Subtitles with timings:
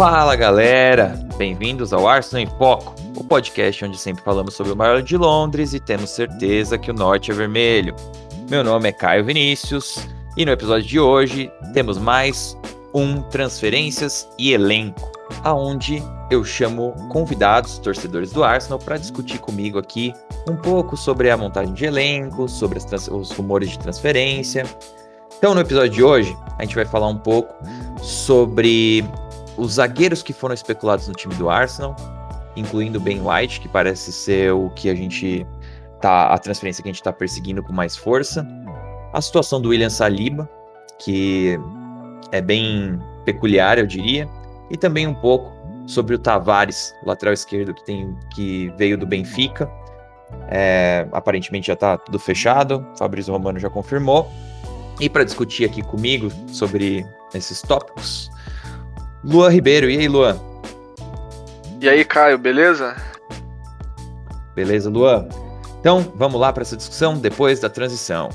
[0.00, 5.02] Fala galera, bem-vindos ao Arsenal em Foco, o podcast onde sempre falamos sobre o maior
[5.02, 7.94] de Londres e temos certeza que o norte é vermelho.
[8.48, 10.08] Meu nome é Caio Vinícius
[10.38, 12.56] e no episódio de hoje temos mais
[12.94, 15.12] um Transferências e Elenco,
[15.44, 20.14] aonde eu chamo convidados, torcedores do Arsenal, para discutir comigo aqui
[20.48, 24.64] um pouco sobre a montagem de elenco, sobre os rumores de transferência.
[25.36, 27.54] Então, no episódio de hoje, a gente vai falar um pouco
[28.00, 29.04] sobre
[29.60, 31.94] os zagueiros que foram especulados no time do Arsenal,
[32.56, 35.46] incluindo Ben White, que parece ser o que a gente
[36.00, 38.46] tá a transferência que a gente está perseguindo com mais força,
[39.12, 40.48] a situação do William Saliba,
[40.98, 41.58] que
[42.32, 44.28] é bem peculiar, eu diria,
[44.70, 45.52] e também um pouco
[45.86, 49.70] sobre o Tavares, lateral esquerdo que, tem, que veio do Benfica.
[50.48, 54.30] É, aparentemente já está tudo fechado, Fabrício Romano já confirmou.
[55.00, 58.30] E para discutir aqui comigo sobre esses tópicos,
[59.24, 59.90] Luan Ribeiro.
[59.90, 60.38] E aí, Luan?
[61.80, 62.96] E aí, Caio, beleza?
[64.54, 65.28] Beleza, Luan?
[65.80, 68.28] Então, vamos lá para essa discussão depois da transição.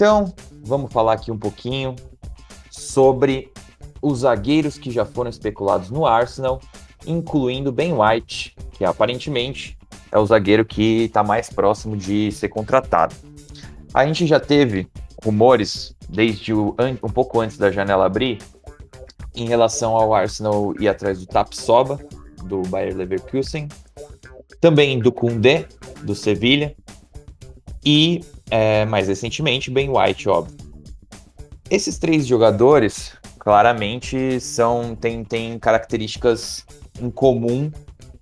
[0.00, 1.94] Então, vamos falar aqui um pouquinho
[2.70, 3.52] sobre
[4.00, 6.58] os zagueiros que já foram especulados no Arsenal,
[7.06, 9.76] incluindo Ben White, que aparentemente
[10.10, 13.14] é o zagueiro que está mais próximo de ser contratado.
[13.92, 14.88] A gente já teve
[15.22, 18.38] rumores desde o, um pouco antes da janela abrir
[19.34, 22.00] em relação ao Arsenal ir atrás do Tapsoba,
[22.44, 23.68] do Bayer Leverkusen,
[24.62, 25.68] também do Koundé,
[26.02, 26.74] do Sevilha,
[27.84, 30.56] e é, mais recentemente, Ben White, óbvio.
[31.70, 36.64] Esses três jogadores, claramente, são têm, têm características
[37.00, 37.70] em comum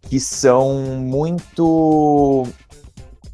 [0.03, 2.47] que são muito,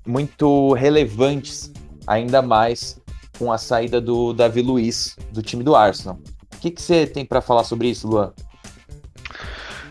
[0.06, 1.72] muito relevantes,
[2.06, 3.00] ainda mais
[3.38, 6.18] com a saída do Davi Luiz do time do Arsenal.
[6.54, 8.32] O que, que você tem para falar sobre isso, Luan?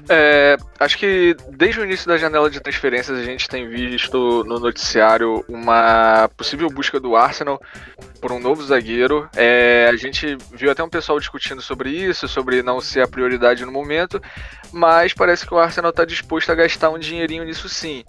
[0.09, 4.59] É, acho que desde o início da janela de transferências a gente tem visto no
[4.59, 7.61] noticiário uma possível busca do Arsenal
[8.19, 9.29] por um novo zagueiro.
[9.35, 13.65] É, a gente viu até um pessoal discutindo sobre isso, sobre não ser a prioridade
[13.65, 14.21] no momento,
[14.71, 18.03] mas parece que o Arsenal está disposto a gastar um dinheirinho nisso sim.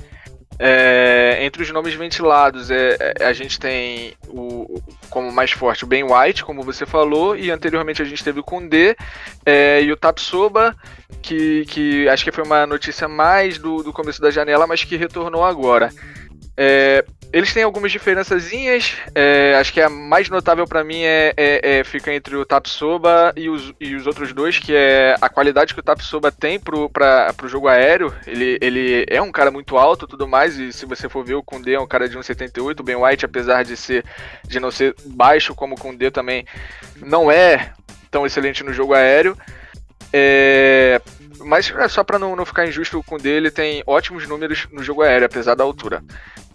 [0.59, 5.87] É, entre os nomes ventilados, é, é, a gente tem o, como mais forte o
[5.87, 8.97] Ben White, como você falou, e anteriormente a gente teve o Kundê
[9.45, 10.77] é, e o Tapsoba,
[11.21, 14.97] que, que acho que foi uma notícia mais do, do começo da janela, mas que
[14.97, 15.91] retornou agora.
[16.57, 18.97] É, eles têm algumas diferençazinhas.
[19.13, 23.33] É, acho que a mais notável para mim é, é, é, fica entre o Tapsoba
[23.37, 26.89] e os, e os outros dois, que é a qualidade que o Tapsoba tem pro,
[26.89, 28.15] pra, pro jogo aéreo.
[28.25, 31.43] Ele, ele é um cara muito alto tudo mais, e se você for ver o
[31.43, 32.79] Kundê é um cara de 1,78.
[32.79, 34.05] O Ben White, apesar de ser
[34.47, 36.47] de não ser baixo como o Kundê também,
[37.03, 37.73] não é
[38.13, 39.37] tão excelente no jogo aéreo.
[40.13, 41.01] É,
[41.41, 45.03] mas é só para não, não ficar injusto com dele, tem ótimos números no jogo
[45.03, 46.01] aéreo, apesar da altura.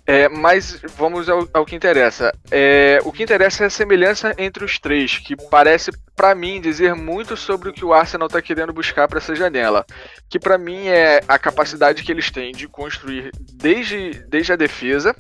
[0.09, 2.33] É, mas vamos ao, ao que interessa.
[2.49, 6.95] É, o que interessa é a semelhança entre os três, que parece, para mim, dizer
[6.95, 9.85] muito sobre o que o Arsenal está querendo buscar para essa janela.
[10.27, 15.15] Que para mim é a capacidade que eles têm de construir desde, desde a defesa,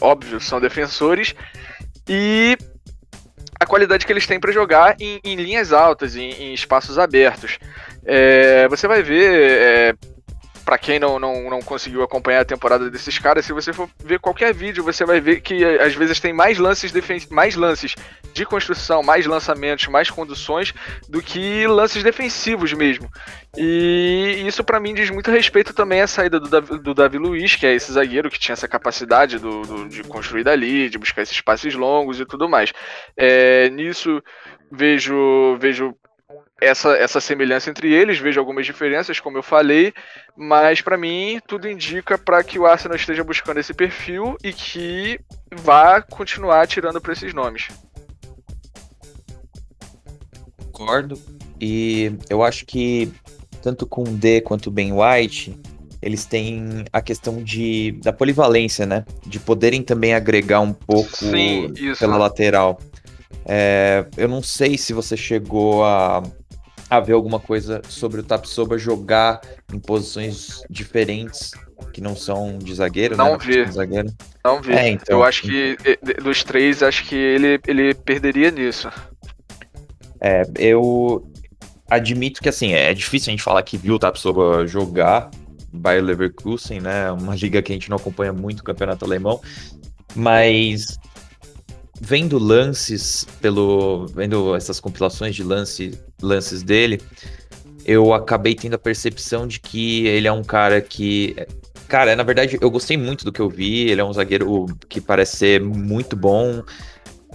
[0.00, 1.34] óbvio, são defensores,
[2.08, 2.56] e
[3.60, 7.58] a qualidade que eles têm para jogar em, em, linhas altas, em, em espaços abertos.
[8.02, 9.94] É, você vai ver é,
[10.72, 14.18] para quem não, não, não conseguiu acompanhar a temporada desses caras, se você for ver
[14.18, 16.90] qualquer vídeo, você vai ver que às vezes tem mais lances,
[17.30, 17.94] mais lances
[18.32, 20.72] de construção, mais lançamentos, mais conduções
[21.06, 23.06] do que lances defensivos mesmo.
[23.54, 27.54] E isso para mim diz muito respeito também à saída do Davi, do Davi Luiz,
[27.54, 31.20] que é esse zagueiro que tinha essa capacidade do, do de construir dali, de buscar
[31.20, 32.72] esses passes longos e tudo mais.
[33.14, 34.22] É, nisso
[34.70, 35.94] vejo vejo
[36.64, 39.92] essa, essa semelhança entre eles, vejo algumas diferenças, como eu falei,
[40.36, 45.20] mas para mim tudo indica para que o Arsenal esteja buscando esse perfil e que
[45.50, 47.68] vá continuar tirando para esses nomes.
[50.82, 51.18] concordo.
[51.60, 53.12] E eu acho que
[53.62, 55.56] tanto com o D quanto o Ben White,
[56.00, 59.04] eles têm a questão de, da polivalência, né?
[59.24, 62.80] De poderem também agregar um pouco Sim, pela lateral.
[63.44, 66.22] É, eu não sei se você chegou a,
[66.92, 69.40] a ver alguma coisa sobre o Tapsoba jogar
[69.72, 71.52] em posições diferentes
[71.90, 73.38] que não são de zagueiro, não né?
[73.40, 73.72] Vi.
[73.72, 74.12] Zagueiro.
[74.44, 74.74] Não vi.
[74.74, 75.74] É, então, eu acho que
[76.22, 78.90] dos três, acho que ele, ele perderia nisso.
[80.20, 81.26] É, eu
[81.88, 85.30] admito que assim, é difícil a gente falar que viu o Tapsoba jogar
[85.72, 87.10] Bayer Leverkusen, né?
[87.10, 89.40] Uma liga que a gente não acompanha muito o campeonato alemão,
[90.14, 90.98] mas
[91.98, 97.00] vendo lances pelo vendo essas compilações de lance, lances dele,
[97.84, 101.36] eu acabei tendo a percepção de que ele é um cara que
[101.88, 104.98] cara, na verdade eu gostei muito do que eu vi, ele é um zagueiro que
[105.00, 106.62] parece ser muito bom,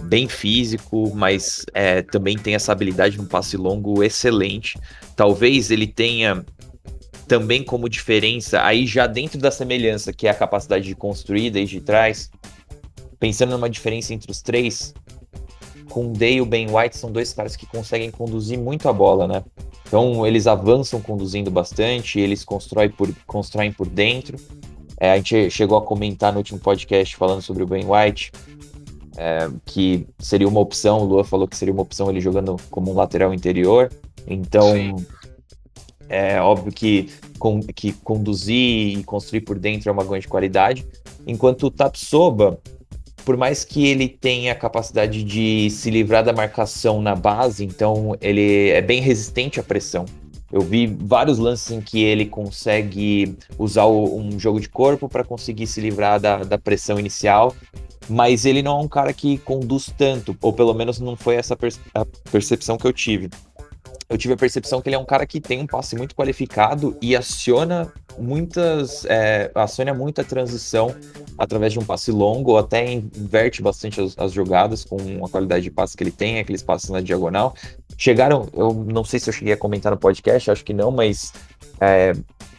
[0.02, 4.78] bem físico, mas é, também tem essa habilidade no passe longo excelente.
[5.14, 6.44] Talvez ele tenha
[7.28, 11.80] também como diferença, aí já dentro da semelhança, que é a capacidade de construir desde
[11.80, 12.30] trás,
[13.20, 14.94] pensando numa diferença entre os três,
[15.88, 18.92] com o Day e o Ben White são dois caras que conseguem conduzir muito a
[18.92, 19.44] bola, né?
[19.86, 24.36] Então eles avançam conduzindo bastante, eles constroem por, constroem por dentro.
[25.00, 28.32] É, a gente chegou a comentar no último podcast falando sobre o Ben White,
[29.16, 32.92] é, que seria uma opção, o Lua falou que seria uma opção ele jogando como
[32.92, 33.90] um lateral interior.
[34.26, 35.06] Então, Sim.
[36.08, 40.84] é óbvio que, com, que conduzir e construir por dentro é uma grande qualidade.
[41.26, 42.60] Enquanto o Tapsoba,
[43.28, 48.16] por mais que ele tenha a capacidade de se livrar da marcação na base, então
[48.22, 50.06] ele é bem resistente à pressão.
[50.50, 55.22] Eu vi vários lances em que ele consegue usar o, um jogo de corpo para
[55.22, 57.54] conseguir se livrar da, da pressão inicial,
[58.08, 61.54] mas ele não é um cara que conduz tanto, ou pelo menos não foi essa
[61.54, 63.28] per a percepção que eu tive
[64.08, 66.96] eu tive a percepção que ele é um cara que tem um passe muito qualificado
[67.00, 69.04] e aciona muitas.
[69.04, 70.94] É, aciona muita transição
[71.36, 75.64] através de um passe longo, ou até inverte bastante as, as, jogadas com a qualidade
[75.64, 77.54] de passe que ele tem, aqueles passes na diagonal.
[77.98, 81.32] Chegaram, eu não sei se eu cheguei a comentar no podcast, acho que não, mas
[81.80, 82.12] é,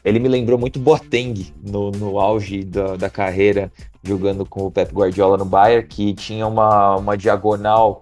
[0.05, 3.71] ele me lembrou muito Boateng no, no auge da, da carreira,
[4.03, 8.01] jogando com o Pep Guardiola no Bayern, que tinha uma, uma diagonal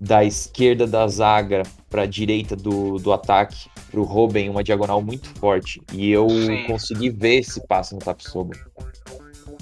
[0.00, 5.02] da esquerda da zaga para a direita do, do ataque, para o Robin, uma diagonal
[5.02, 5.80] muito forte.
[5.92, 6.64] E eu Sim.
[6.66, 8.54] consegui ver esse passe no Tapsoba.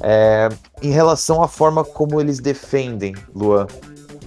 [0.01, 0.49] É,
[0.81, 3.67] em relação à forma como eles defendem, Luan,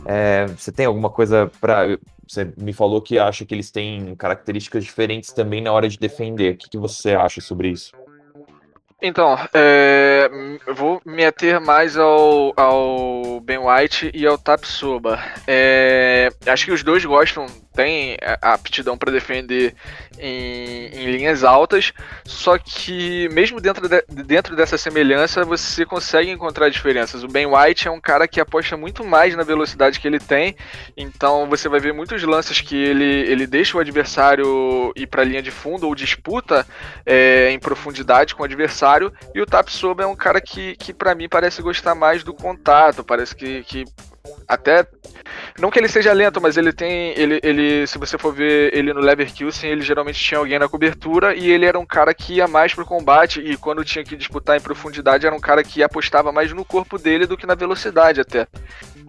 [0.05, 1.97] é, você tem alguma coisa para.
[2.27, 6.56] Você me falou que acha que eles têm características diferentes também na hora de defender.
[6.56, 7.91] O que, que você acha sobre isso?
[9.05, 10.31] Então, é,
[10.65, 15.21] eu vou me ater mais ao, ao Ben White e ao Tapsoba.
[15.45, 19.73] É, acho que os dois gostam tem a aptidão para defender
[20.19, 21.91] em, em, linhas altas,
[22.23, 27.23] só que mesmo dentro, de, dentro dessa semelhança você consegue encontrar diferenças.
[27.23, 30.56] O Ben White é um cara que aposta muito mais na velocidade que ele tem,
[30.95, 35.25] então você vai ver muitos lances que ele, ele deixa o adversário ir para a
[35.25, 36.66] linha de fundo ou disputa
[37.06, 38.93] é, em profundidade com o adversário,
[39.33, 43.04] e o Tapsoba é um cara que, que para mim parece gostar mais do contato,
[43.04, 43.85] parece que, que
[44.47, 44.85] até
[45.59, 48.94] não que ele seja lento, mas ele tem ele, ele se você for ver ele
[48.94, 52.47] no Leverkusen, ele geralmente tinha alguém na cobertura e ele era um cara que ia
[52.47, 56.31] mais pro combate e quando tinha que disputar em profundidade era um cara que apostava
[56.31, 58.47] mais no corpo dele do que na velocidade até.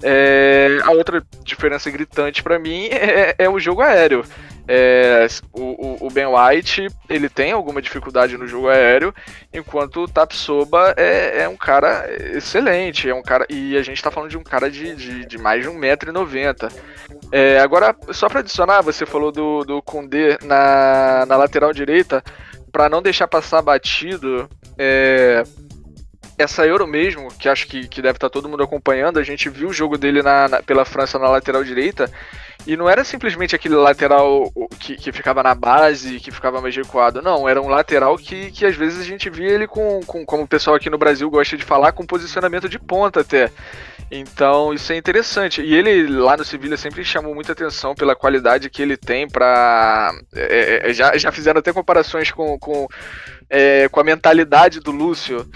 [0.02, 4.24] É, a outra diferença gritante para mim é, é, o jogo aéreo.
[4.66, 9.14] É, o, o, Ben White ele tem alguma dificuldade no jogo aéreo,
[9.52, 14.10] enquanto o Tapsoba é, é um cara excelente, é um cara e a gente tá
[14.10, 16.72] falando de um cara de, de, de mais de 1,90m.
[17.30, 22.24] É, agora, só para adicionar, você falou do, do Kundê na, na lateral direita,
[22.72, 25.44] para não deixar passar batido, é,
[26.38, 29.48] essa Euro mesmo, que acho que, que deve estar tá todo mundo acompanhando, a gente
[29.48, 32.10] viu o jogo dele na, na, pela França na lateral direita,
[32.66, 37.20] e não era simplesmente aquele lateral que, que ficava na base, que ficava mais recuado.
[37.20, 40.44] Não, era um lateral que, que às vezes a gente via ele com, com, como
[40.44, 43.50] o pessoal aqui no Brasil gosta de falar, com posicionamento de ponta até.
[44.10, 45.60] Então isso é interessante.
[45.60, 50.12] E ele lá no Sevilha sempre chamou muita atenção pela qualidade que ele tem para.
[50.34, 52.86] É, é, já, já fizeram até comparações com, com,
[53.50, 55.46] é, com a mentalidade do Lúcio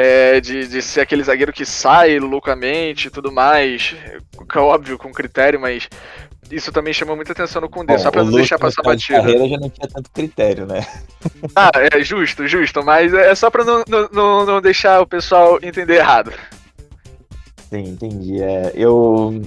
[0.00, 3.96] é, de, de ser aquele zagueiro que sai loucamente e tudo mais,
[4.48, 5.88] que é óbvio, com critério, mas
[6.52, 9.18] isso também chamou muita atenção no Kundê, só pra não deixar passar batido.
[9.18, 10.86] carreira já não tinha tanto critério, né?
[11.56, 15.96] ah, é justo, justo, mas é só pra não, não, não deixar o pessoal entender
[15.96, 16.32] errado.
[17.68, 18.40] Sim, entendi.
[18.40, 19.42] É, eu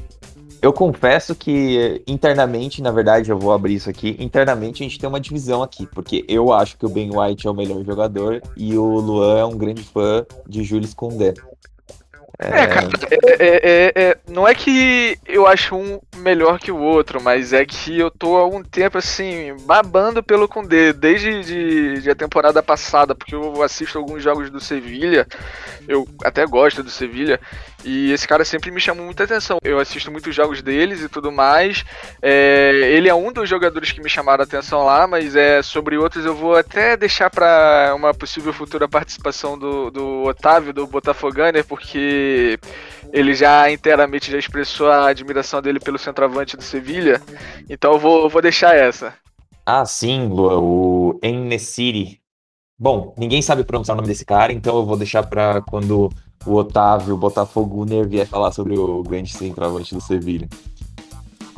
[0.62, 4.16] eu confesso que internamente, na verdade, eu vou abrir isso aqui.
[4.20, 7.50] Internamente a gente tem uma divisão aqui, porque eu acho que o Ben White é
[7.50, 11.34] o melhor jogador e o Luan é um grande fã de Jules Koundé.
[12.44, 17.22] É, cara, é, é, é, não é que eu acho um melhor que o outro,
[17.22, 22.10] mas é que eu tô há um tempo assim, babando pelo Koundé, desde de, de
[22.10, 25.28] a temporada passada, porque eu assisto alguns jogos do Sevilha,
[25.88, 27.40] eu até gosto do Sevilha,
[27.84, 29.58] e esse cara sempre me chamou muita atenção.
[29.64, 31.84] Eu assisto muitos jogos deles e tudo mais.
[32.22, 35.98] É, ele é um dos jogadores que me chamaram a atenção lá, mas é sobre
[35.98, 41.66] outros eu vou até deixar para uma possível futura participação do, do Otávio, do Botafoganer,
[41.66, 42.60] porque
[43.12, 47.22] ele já inteiramente já expressou a admiração dele pelo centroavante do Sevilha.
[47.70, 49.14] Então eu vou, vou deixar essa.
[49.66, 52.20] Ah, sim, Lua, o Enesiri.
[52.78, 56.10] Bom, ninguém sabe pronunciar o nome desse cara, então eu vou deixar para quando
[56.46, 60.50] o Otávio Botafogo vier falar sobre o grande centroavante do Sevilha.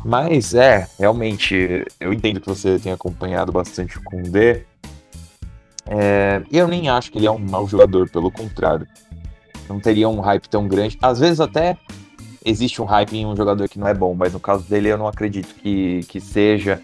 [0.04, 4.64] Mas é, realmente, eu entendo que você tem acompanhado bastante o Koundé.
[5.86, 8.86] É, eu nem acho que ele é um mau jogador, pelo contrário.
[9.66, 10.98] Não teria um hype tão grande.
[11.00, 11.78] Às vezes até
[12.44, 14.98] existe um hype em um jogador que não é bom, mas no caso dele eu
[14.98, 16.82] não acredito que, que seja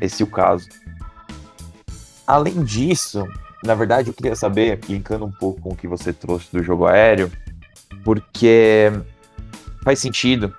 [0.00, 0.68] esse o caso.
[2.24, 3.26] Além disso,
[3.64, 6.86] na verdade, eu queria saber, linkando um pouco com o que você trouxe do jogo
[6.86, 7.30] aéreo,
[8.04, 8.92] porque
[9.82, 10.54] faz sentido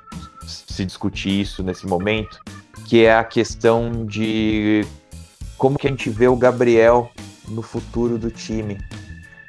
[0.45, 2.39] se discutir isso nesse momento,
[2.85, 4.85] que é a questão de
[5.57, 7.11] como que a gente vê o Gabriel
[7.47, 8.77] no futuro do time.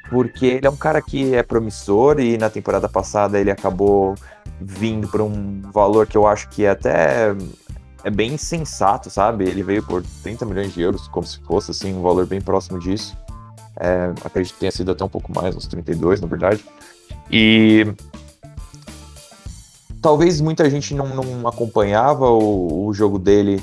[0.09, 4.15] Porque ele é um cara que é promissor e na temporada passada ele acabou
[4.59, 7.33] vindo por um valor que eu acho que até
[8.03, 9.45] é bem sensato, sabe?
[9.45, 12.77] Ele veio por 30 milhões de euros, como se fosse assim, um valor bem próximo
[12.77, 13.15] disso.
[13.83, 16.63] É, acredito que tenha sido até um pouco mais, uns 32, na verdade.
[17.31, 17.87] E
[19.99, 23.59] talvez muita gente não, não acompanhava o, o, jogo dele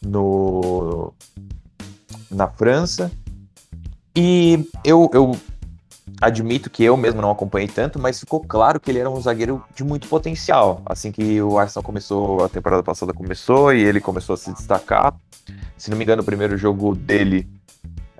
[0.00, 1.12] no
[2.30, 3.12] na França.
[4.16, 5.36] E eu, eu
[6.18, 9.62] admito que eu mesmo não acompanhei tanto, mas ficou claro que ele era um zagueiro
[9.76, 10.80] de muito potencial.
[10.86, 15.14] Assim que o Arsenal começou, a temporada passada começou e ele começou a se destacar.
[15.76, 17.46] Se não me engano, o primeiro jogo dele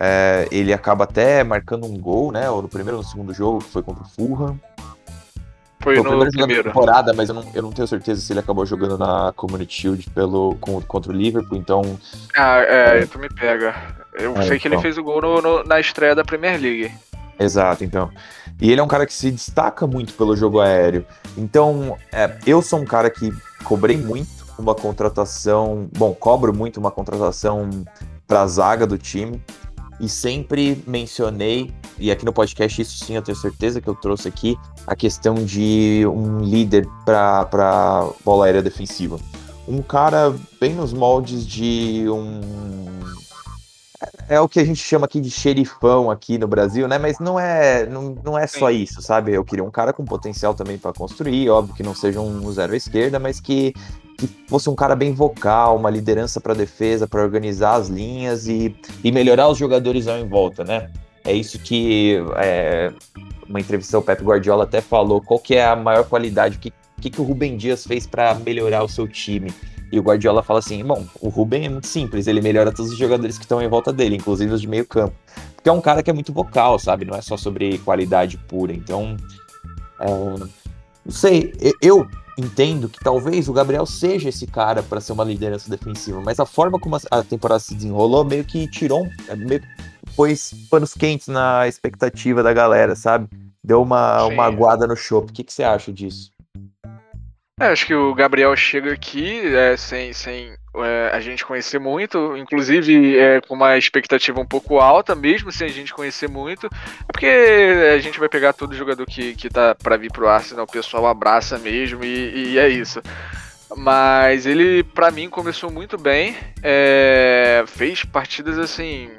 [0.00, 2.48] é, ele acaba até marcando um gol, né?
[2.48, 4.58] Ou no primeiro ou no segundo jogo, que foi contra o Fulham.
[5.80, 6.62] Foi, foi no primeiro, primeiro.
[6.62, 9.80] da temporada, mas eu não, eu não tenho certeza se ele acabou jogando na Community
[9.80, 11.98] Shield pelo, contra o Liverpool, então...
[12.36, 13.06] Ah, é, é.
[13.06, 13.74] tu me pega.
[14.14, 14.78] Eu é, sei que então.
[14.78, 16.92] ele fez o gol no, no, na estreia da Premier League.
[17.38, 18.10] Exato, então.
[18.60, 21.06] E ele é um cara que se destaca muito pelo jogo aéreo.
[21.36, 25.88] Então, é, eu sou um cara que cobrei muito uma contratação...
[25.96, 27.70] Bom, cobro muito uma contratação
[28.26, 29.40] para a zaga do time
[30.00, 34.28] e sempre mencionei, e aqui no podcast isso sim eu tenho certeza que eu trouxe
[34.28, 39.18] aqui, a questão de um líder para bola aérea defensiva.
[39.66, 42.40] Um cara bem nos moldes de um.
[44.28, 46.96] É, é o que a gente chama aqui de xerifão aqui no Brasil, né?
[46.96, 49.34] Mas não é, não, não é só isso, sabe?
[49.34, 52.72] Eu queria um cara com potencial também para construir, óbvio que não seja um zero
[52.72, 53.74] à esquerda, mas que
[54.18, 58.74] que fosse um cara bem vocal, uma liderança para defesa, para organizar as linhas e,
[59.02, 60.90] e melhorar os jogadores ao em volta, né?
[61.24, 62.92] É isso que é,
[63.48, 65.20] uma entrevista o Pep Guardiola até falou.
[65.20, 66.56] Qual que é a maior qualidade?
[66.56, 69.54] O que, que, que o Rubem Dias fez para melhorar o seu time?
[69.92, 72.98] E o Guardiola fala assim: bom, o Rubem é muito simples, ele melhora todos os
[72.98, 75.14] jogadores que estão em volta dele, inclusive os de meio campo.
[75.54, 77.04] Porque é um cara que é muito vocal, sabe?
[77.04, 78.72] Não é só sobre qualidade pura.
[78.72, 79.16] Então,
[80.00, 82.04] é, não sei, eu
[82.38, 86.46] entendo que talvez o Gabriel seja esse cara para ser uma liderança defensiva, mas a
[86.46, 89.60] forma como a temporada se desenrolou meio que tirou, é, meio
[90.14, 93.28] pôs panos quentes na expectativa da galera, sabe?
[93.62, 95.30] Deu uma, uma aguada no chopp.
[95.30, 96.30] O que, que você acha disso?
[97.60, 102.36] É, acho que o Gabriel chega aqui é, sem, sem é, a gente conhecer muito,
[102.36, 107.12] inclusive é, com uma expectativa um pouco alta, mesmo sem a gente conhecer muito, é
[107.12, 107.26] porque
[107.94, 111.06] a gente vai pegar todo jogador que, que tá para vir pro Arsenal, o pessoal
[111.06, 113.02] abraça mesmo e, e é isso.
[113.76, 119.10] Mas ele, para mim, começou muito bem, é, fez partidas assim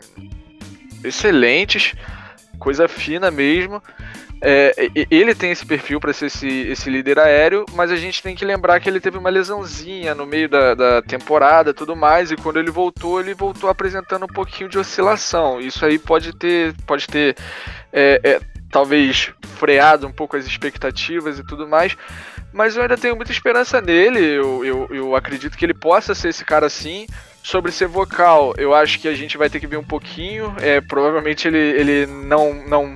[1.03, 1.93] excelentes,
[2.57, 3.81] coisa fina mesmo.
[4.41, 4.73] É,
[5.11, 8.45] ele tem esse perfil para ser esse, esse, líder aéreo, mas a gente tem que
[8.45, 12.57] lembrar que ele teve uma lesãozinha no meio da, da temporada tudo mais, e quando
[12.57, 15.59] ele voltou, ele voltou apresentando um pouquinho de oscilação.
[15.59, 17.35] Isso aí pode ter, pode ter
[17.91, 18.41] é, é,
[18.71, 21.97] talvez freado um pouco as expectativas e tudo mais,
[22.53, 24.19] mas eu ainda tenho muita esperança nele.
[24.19, 27.05] Eu, eu, eu acredito que ele possa ser esse cara assim.
[27.41, 30.53] Sobre ser vocal, eu acho que a gente vai ter que ver um pouquinho.
[30.59, 32.95] É, provavelmente ele, ele não, não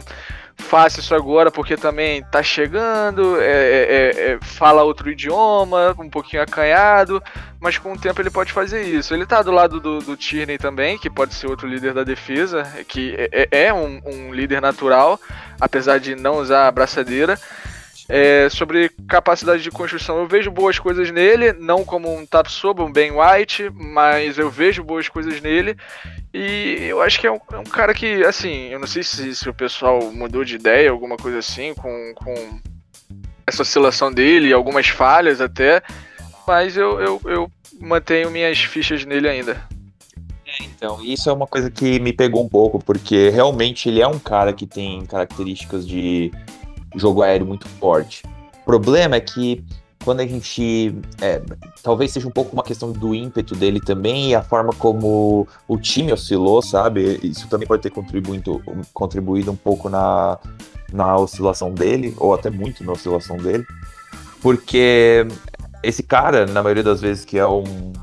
[0.74, 6.42] fácil isso agora, porque também tá chegando, é, é, é, fala outro idioma, um pouquinho
[6.42, 7.22] acanhado,
[7.60, 9.13] mas com o tempo ele pode fazer isso.
[9.13, 12.63] Ele tá do lado do, do Tierney também, que pode ser outro líder da defesa,
[12.88, 15.20] que é, é, é um, um líder natural,
[15.62, 17.39] apesar de não usar a braçadeira.
[18.15, 22.91] É, sobre capacidade de construção, eu vejo boas coisas nele, não como um Tapsoba, um
[22.91, 25.75] Ben White, mas eu vejo boas coisas nele.
[26.32, 29.34] E eu acho que é um, é um cara que, assim, eu não sei se,
[29.36, 32.60] se, o pessoal mudou de ideia, alguma coisa assim, com, com
[33.48, 35.82] essa oscilação dele, algumas falhas até,
[36.46, 37.51] mas eu, eu, eu
[37.82, 39.60] mantenho minhas fichas nele ainda.
[40.46, 44.08] É, então, isso é uma coisa que me pegou um pouco, porque realmente ele é
[44.08, 46.32] um cara que tem características de
[46.95, 48.23] jogo aéreo muito forte.
[48.62, 49.63] O problema é que
[50.03, 50.95] quando a gente.
[51.21, 51.41] É,
[51.81, 55.77] talvez seja um pouco uma questão do ímpeto dele também e a forma como o
[55.77, 57.19] time oscilou, sabe?
[57.23, 58.62] Isso também pode ter contribuído,
[58.93, 60.38] contribuído um pouco na,
[60.91, 63.65] na oscilação dele, ou até muito na oscilação dele.
[64.41, 65.25] Porque
[65.81, 67.93] esse cara, na maioria das vezes, que é um,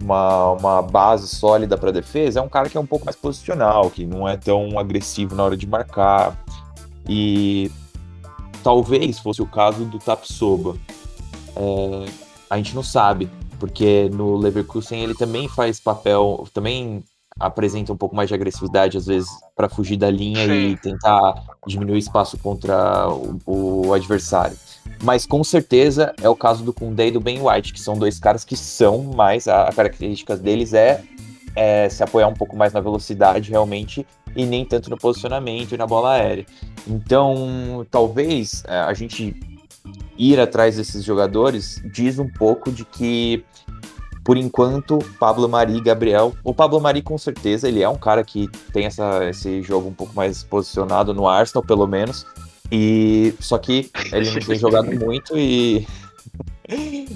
[0.00, 3.90] uma, uma base sólida para defesa, é um cara que é um pouco mais posicional,
[3.90, 6.36] que não é tão agressivo na hora de marcar.
[7.08, 7.70] E
[8.62, 10.76] talvez fosse o caso do Tapsoba.
[11.56, 12.06] É,
[12.48, 17.02] a gente não sabe, porque no Leverkusen ele também faz papel, também
[17.38, 20.70] apresenta um pouco mais de agressividade, às vezes, para fugir da linha Sim.
[20.70, 24.56] e tentar diminuir o espaço contra o, o, adversário.
[25.02, 28.18] Mas com certeza é o caso do Koundé e do Ben White, que são dois
[28.18, 29.48] caras que são mais.
[29.48, 31.02] A, a característica deles é,
[31.56, 35.78] é se apoiar um pouco mais na velocidade, realmente, e nem tanto no posicionamento e
[35.78, 36.46] na bola aérea.
[36.86, 39.34] Então, talvez é, a gente
[40.16, 43.44] ir atrás desses jogadores diz um pouco de que,
[44.24, 46.34] por enquanto, Pablo Mari e Gabriel.
[46.44, 49.94] O Pablo Mari, com certeza, ele é um cara que tem essa, esse jogo um
[49.94, 52.26] pouco mais posicionado no Arsenal, pelo menos.
[52.70, 55.86] E só que ele não tem jogado muito e.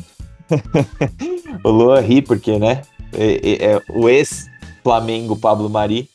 [1.62, 2.83] o Lua ri, porque, né?
[3.12, 6.11] É, é, é o ex-Flamengo Pablo Mari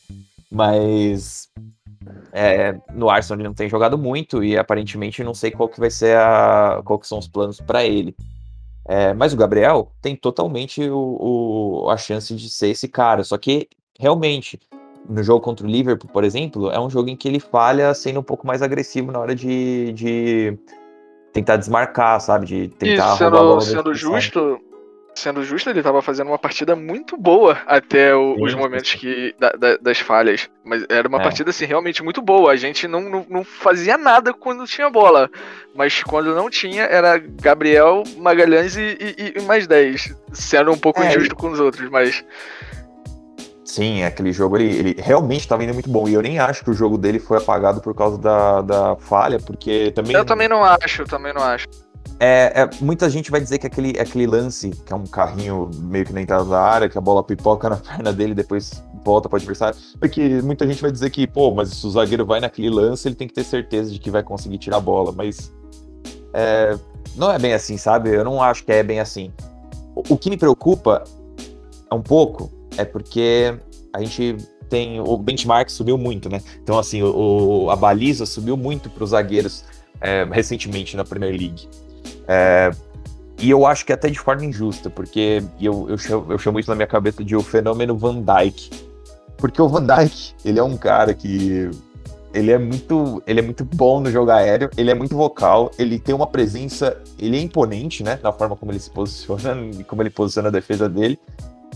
[0.50, 1.48] mas
[2.32, 5.90] é, no Arsenal ele não tem jogado muito e aparentemente não sei qual que vai
[5.90, 8.14] ser a, qual que são os planos para ele.
[8.88, 13.22] É, mas o Gabriel tem totalmente o, o, a chance de ser esse cara.
[13.22, 14.58] Só que realmente
[15.08, 18.20] no jogo contra o Liverpool, por exemplo, é um jogo em que ele falha sendo
[18.20, 20.58] um pouco mais agressivo na hora de, de
[21.32, 22.46] tentar desmarcar, sabe?
[22.46, 24.60] De tentar e sendo, sendo justo,
[25.14, 29.34] sendo justo, ele estava fazendo uma partida muito boa até o, sim, os momentos que
[29.38, 30.48] da, da, das falhas.
[30.64, 31.22] Mas era uma é.
[31.22, 32.52] partida assim realmente muito boa.
[32.52, 35.30] A gente não, não, não, fazia nada quando tinha bola.
[35.74, 40.14] Mas quando não tinha, era Gabriel, Magalhães e, e, e mais 10.
[40.32, 42.24] Sendo um pouco é, injusto com os outros, mas.
[43.64, 46.08] Sim, aquele jogo ele, ele realmente estava indo muito bom.
[46.08, 49.38] E eu nem acho que o jogo dele foi apagado por causa da, da falha,
[49.38, 50.14] porque também.
[50.14, 51.68] Eu também não acho, também não acho.
[52.22, 56.04] É, é, muita gente vai dizer que aquele, aquele lance, que é um carrinho meio
[56.04, 59.36] que na entrada da área, que a bola pipoca na perna dele depois volta para
[59.36, 62.68] o adversário, porque muita gente vai dizer que, pô, mas se o zagueiro vai naquele
[62.68, 65.50] lance, ele tem que ter certeza de que vai conseguir tirar a bola, mas
[66.34, 66.78] é,
[67.16, 68.10] não é bem assim, sabe?
[68.10, 69.32] Eu não acho que é bem assim.
[69.94, 71.02] O, o que me preocupa
[71.90, 73.58] um pouco é porque
[73.94, 74.36] a gente
[74.68, 76.40] tem o benchmark subiu muito, né?
[76.62, 79.64] Então assim, o, a baliza subiu muito para os zagueiros
[80.00, 81.68] é, recentemente na Premier League.
[82.32, 82.70] É,
[83.40, 86.70] e eu acho que até de forma injusta, porque eu, eu, chamo, eu chamo isso
[86.70, 88.70] na minha cabeça de o fenômeno Van Dyke.
[89.36, 91.68] Porque o Van Dyke, ele é um cara que
[92.32, 95.98] ele é muito, ele é muito bom no jogo aéreo, ele é muito vocal, ele
[95.98, 99.56] tem uma presença, ele é imponente, né, na forma como ele se posiciona,
[99.88, 101.18] como ele posiciona a defesa dele.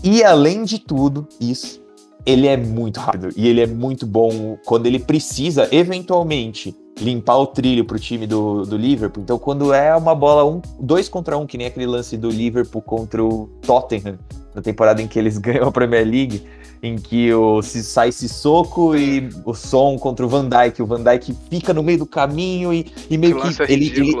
[0.01, 1.81] E além de tudo isso,
[2.25, 7.47] ele é muito rápido e ele é muito bom quando ele precisa eventualmente limpar o
[7.47, 9.21] trilho para o time do, do Liverpool.
[9.21, 12.81] Então, quando é uma bola um, dois contra um, que nem aquele lance do Liverpool
[12.81, 14.17] contra o Tottenham,
[14.53, 16.43] na temporada em que eles ganham a Premier League,
[16.81, 20.85] em que o, se, sai esse soco e o som contra o Van Dijk, o
[20.85, 24.13] Van Dijk fica no meio do caminho e, e meio que, é ele, ele,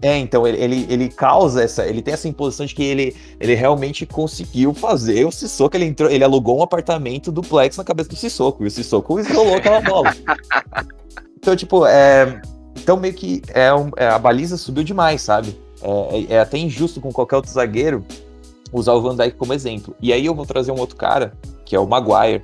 [0.00, 1.84] é, então, ele, ele, ele, causa essa.
[1.84, 5.76] Ele tem essa imposição de que ele, ele realmente conseguiu fazer o Sissoko.
[5.76, 8.62] Ele entrou, ele alugou um apartamento duplex na cabeça do Sissoko.
[8.62, 10.14] E o Sissoko isolou aquela bola.
[11.40, 12.40] Então, tipo, é.
[12.76, 15.58] Então, meio que é, um, é a baliza subiu demais, sabe?
[15.80, 18.04] É, é, é, até injusto com qualquer outro zagueiro
[18.72, 19.94] usar o Van Dijk como exemplo.
[20.00, 21.32] E aí eu vou trazer um outro cara,
[21.64, 22.42] que é o Maguire,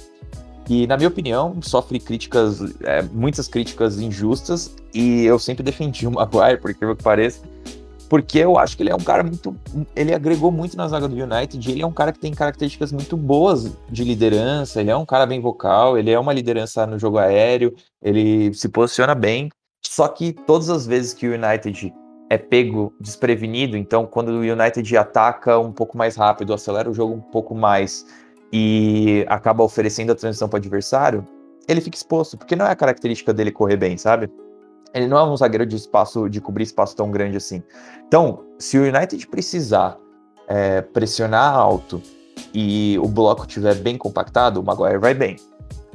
[0.65, 6.13] que, na minha opinião, sofre críticas, é, muitas críticas injustas, e eu sempre defendi o
[6.13, 7.41] Maguire, por incrível que pareça,
[8.09, 9.57] porque eu acho que ele é um cara muito.
[9.95, 13.17] Ele agregou muito na zaga do United, ele é um cara que tem características muito
[13.17, 17.19] boas de liderança, ele é um cara bem vocal, ele é uma liderança no jogo
[17.19, 19.51] aéreo, ele se posiciona bem.
[19.83, 21.93] Só que todas as vezes que o United
[22.31, 27.15] é pego desprevenido, então quando o United ataca um pouco mais rápido, acelera o jogo
[27.15, 28.07] um pouco mais
[28.53, 31.25] e acaba oferecendo a transição para o adversário,
[31.69, 34.31] ele fica exposto, porque não é a característica dele correr bem, sabe?
[34.95, 37.63] Ele não é um zagueiro de espaço, de cobrir espaço tão grande assim.
[38.07, 39.99] Então, se o United precisar
[40.49, 42.01] é, pressionar alto
[42.55, 45.37] e o bloco estiver bem compactado, o Maguire vai bem.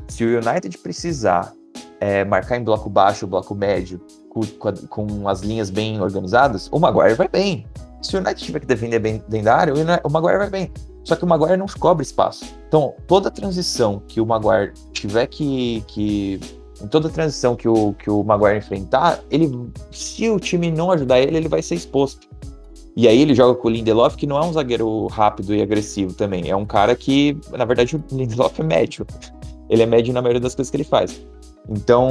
[0.09, 1.53] Se o United precisar
[1.99, 4.41] é, marcar em bloco baixo, bloco médio, com,
[4.87, 7.65] com, as linhas bem organizadas, o Maguire vai bem.
[8.01, 10.71] Se o United tiver que defender bem dentro da área, o Maguire vai bem.
[11.03, 12.45] Só que o Maguire não cobre espaço.
[12.67, 15.83] Então, toda transição que o Maguire tiver que.
[15.87, 16.39] que
[16.81, 19.49] em toda transição que o, que o Maguire enfrentar, ele,
[19.91, 22.27] se o time não ajudar ele, ele vai ser exposto.
[22.95, 26.13] E aí ele joga com o Lindelof, que não é um zagueiro rápido e agressivo
[26.13, 26.49] também.
[26.49, 29.05] É um cara que, na verdade, o Lindelof é médio.
[29.69, 31.21] Ele é médio na maioria das coisas que ele faz.
[31.69, 32.09] Então,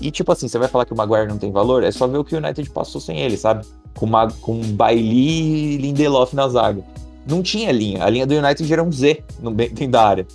[0.00, 1.84] e tipo assim, você vai falar que o Maguire não tem valor?
[1.84, 3.64] É só ver o que o United passou sem ele, sabe?
[3.94, 6.82] Com, uma, com Bailey e Lindelof na zaga
[7.26, 8.04] não tinha linha.
[8.04, 10.26] A linha do United era um Z no dentro da área.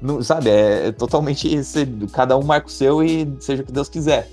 [0.00, 1.48] Não, sabe, é, é totalmente.
[2.12, 4.30] cada um marca o seu e seja o que Deus quiser.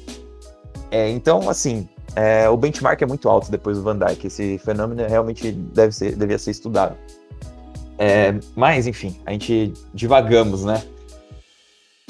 [0.91, 4.27] É, então, assim, é, o benchmark é muito alto depois do Van Dijk.
[4.27, 6.95] Esse fenômeno realmente deve ser, devia ser estudado.
[7.97, 10.83] É, mas, enfim, a gente divagamos, né?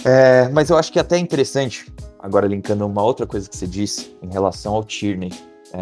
[0.04, 3.66] É, mas eu acho que é até interessante, agora linkando uma outra coisa que você
[3.66, 5.32] disse em relação ao Tierney.
[5.74, 5.78] É,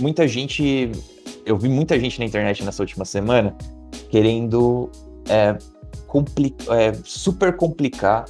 [0.00, 0.92] muita gente
[1.44, 3.56] eu vi muita gente na internet nessa última semana
[4.08, 4.90] querendo
[5.30, 5.56] é,
[6.06, 8.24] compli é, super complicar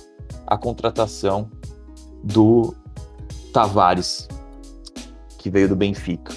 [0.46, 1.50] a contratação
[2.22, 2.74] do
[3.52, 4.28] Tavares,
[5.38, 6.34] que veio do Benfica,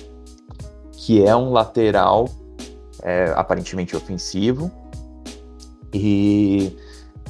[0.94, 2.30] que é um lateral
[3.02, 4.72] é, aparentemente ofensivo.
[5.94, 6.76] E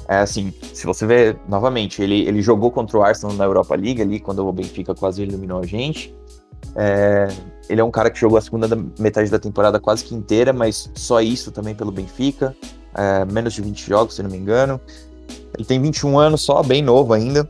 [0.07, 4.01] é assim, se você ver novamente, ele, ele jogou contra o Arsenal na Europa League
[4.01, 6.15] ali, quando o Benfica quase eliminou a gente.
[6.75, 7.27] É,
[7.67, 8.67] ele é um cara que jogou a segunda
[8.99, 12.55] metade da temporada quase que inteira, mas só isso também pelo Benfica.
[12.95, 14.79] É, menos de 20 jogos, se não me engano.
[15.55, 17.49] Ele tem 21 anos só, bem novo ainda.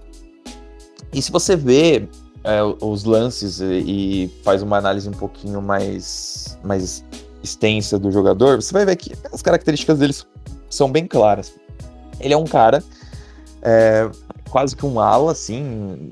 [1.13, 2.07] E se você vê
[2.43, 7.03] é, os lances e, e, faz uma análise um pouquinho mais, mais
[7.41, 10.13] extensa do jogador, você vai ver que as características dele
[10.69, 11.53] são bem claras.
[12.19, 12.83] Ele é um cara
[13.61, 14.09] é,
[14.49, 15.61] quase que um ala, assim,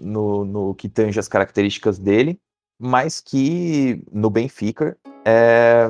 [0.01, 2.39] no, no que tange as características dele
[2.81, 5.87] mas que no Benfica é,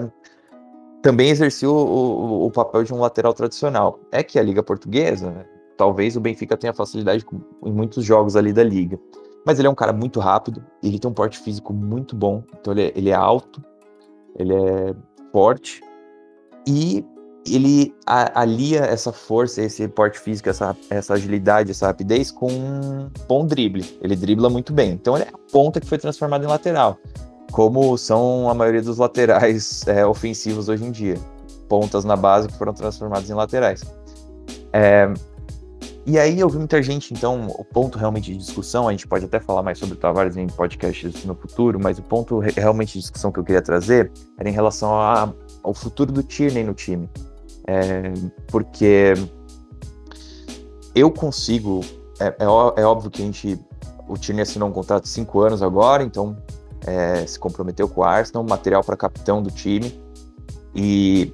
[1.01, 3.99] também exerceu o, o, papel de um lateral tradicional.
[4.11, 5.45] É que a Liga Portuguesa, né,
[5.77, 7.25] talvez o Benfica tenha facilidade
[7.65, 8.99] em muitos jogos ali da Liga.
[9.45, 12.73] Mas ele é um cara muito rápido, ele tem um porte físico muito bom, então
[12.73, 13.63] ele é, ele é alto,
[14.37, 14.95] ele é
[15.31, 15.81] forte
[16.67, 17.03] e
[17.47, 23.47] ele alia essa força, esse porte físico, essa, essa agilidade, essa rapidez com um bom
[23.47, 23.83] drible.
[23.99, 24.91] Ele dribla muito bem.
[24.91, 26.99] Então ele é a ponta que foi transformada em lateral,
[27.51, 31.17] como são a maioria dos laterais é, ofensivos hoje em dia.
[31.67, 33.83] Pontas na base que foram transformadas em laterais.
[34.73, 35.11] É,
[36.05, 39.25] e aí eu vi muita gente, então, o ponto realmente de discussão, a gente pode
[39.25, 42.99] até falar mais sobre o Tavares em podcasts no futuro, mas o ponto realmente de
[42.99, 47.07] discussão que eu queria trazer era em relação a, ao futuro do Tierney no time.
[47.67, 48.11] É,
[48.47, 49.13] porque
[50.95, 51.81] eu consigo.
[52.19, 53.59] É, é, é, óbvio que a gente.
[54.07, 56.35] O Tierney assinou um contrato de cinco anos agora, então
[56.85, 60.01] é, se comprometeu com o Arsenal, material para capitão do time.
[60.75, 61.33] E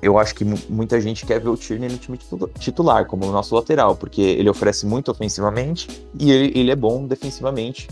[0.00, 2.18] eu acho que muita gente quer ver o Tierney no time
[2.58, 7.06] titular, como o nosso lateral, porque ele oferece muito ofensivamente e ele, ele é bom
[7.06, 7.88] defensivamente.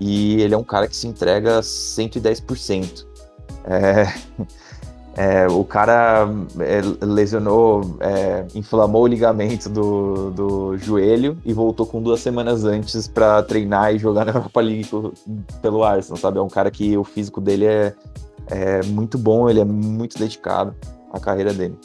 [0.00, 3.04] E ele é um cara que se entrega 110%.
[3.64, 4.06] É,
[5.20, 6.28] É, o cara
[6.60, 13.08] é, lesionou, é, inflamou o ligamento do, do joelho e voltou com duas semanas antes
[13.08, 14.88] para treinar e jogar na Europa League
[15.60, 16.38] pelo Arsenal, sabe?
[16.38, 17.94] É um cara que o físico dele é,
[18.46, 20.72] é muito bom, ele é muito dedicado
[21.12, 21.76] à carreira dele.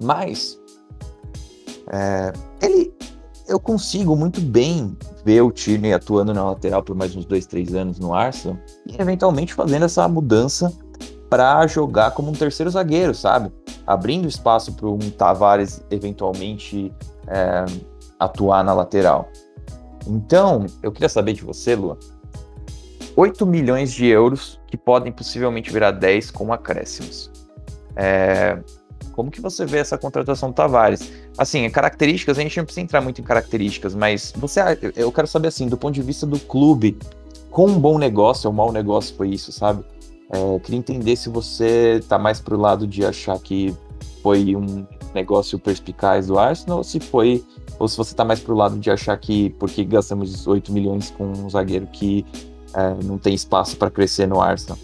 [0.00, 0.56] Mas
[1.92, 2.94] é, ele,
[3.48, 7.74] eu consigo muito bem ver o Tierney atuando na lateral por mais uns dois, três
[7.74, 8.56] anos no Arsenal
[8.86, 10.72] e eventualmente fazendo essa mudança
[11.30, 13.52] para jogar como um terceiro zagueiro, sabe?
[13.86, 16.92] Abrindo espaço para um Tavares eventualmente
[17.28, 17.64] é,
[18.18, 19.28] atuar na lateral.
[20.06, 21.96] Então, eu queria saber de você, Lua.
[23.16, 27.30] 8 milhões de euros que podem possivelmente virar 10 com acréscimos.
[27.94, 28.58] É,
[29.12, 31.12] como que você vê essa contratação do Tavares?
[31.36, 34.60] Assim, características, a gente não precisa entrar muito em características, mas você,
[34.96, 36.98] eu quero saber assim, do ponto de vista do clube,
[37.50, 39.84] com um bom negócio ou um mau negócio foi isso, sabe?
[40.32, 43.76] É, queria entender se você está mais pro lado de achar que
[44.22, 47.44] foi um negócio perspicaz do Arsenal ou se foi
[47.78, 51.24] Ou se você tá mais pro lado de achar que porque gastamos 8 milhões com
[51.24, 52.24] um zagueiro que
[52.74, 54.78] é, não tem espaço para crescer no Arsenal.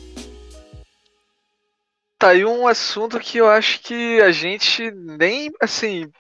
[2.19, 6.11] Tá aí um assunto que eu acho que a gente nem, assim,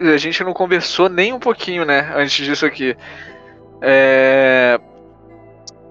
[0.00, 2.96] a gente não conversou nem um pouquinho, né, antes disso aqui.
[3.82, 4.80] É...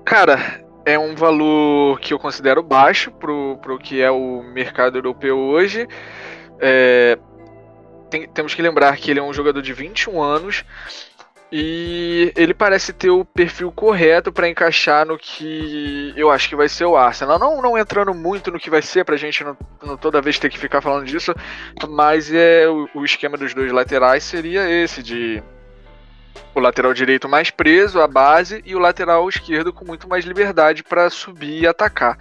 [0.03, 5.37] Cara, é um valor que eu considero baixo pro, pro que é o mercado europeu
[5.37, 5.87] hoje.
[6.59, 7.17] É...
[8.09, 10.65] Tem, temos que lembrar que ele é um jogador de 21 anos
[11.51, 16.69] e ele parece ter o perfil correto para encaixar no que eu acho que vai
[16.69, 17.39] ser o Arsenal.
[17.39, 20.49] Não, não entrando muito no que vai ser, pra gente não, não toda vez ter
[20.49, 21.33] que ficar falando disso,
[21.87, 25.43] mas é o, o esquema dos dois laterais seria esse, de
[26.53, 30.83] o lateral direito mais preso, a base, e o lateral esquerdo com muito mais liberdade
[30.83, 32.17] para subir e atacar.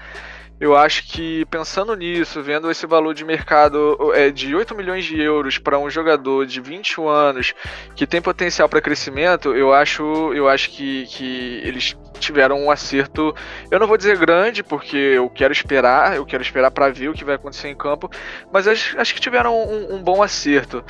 [0.61, 5.21] Eu acho que pensando nisso, vendo esse valor de mercado é, de 8 milhões de
[5.21, 7.55] euros para um jogador de 21 anos
[7.95, 10.03] que tem potencial para crescimento, eu acho,
[10.35, 13.33] eu acho que, que eles tiveram um acerto.
[13.71, 17.15] Eu não vou dizer grande, porque eu quero esperar, eu quero esperar para ver o
[17.15, 18.11] que vai acontecer em campo,
[18.53, 20.85] mas acho, acho que tiveram um, um bom acerto.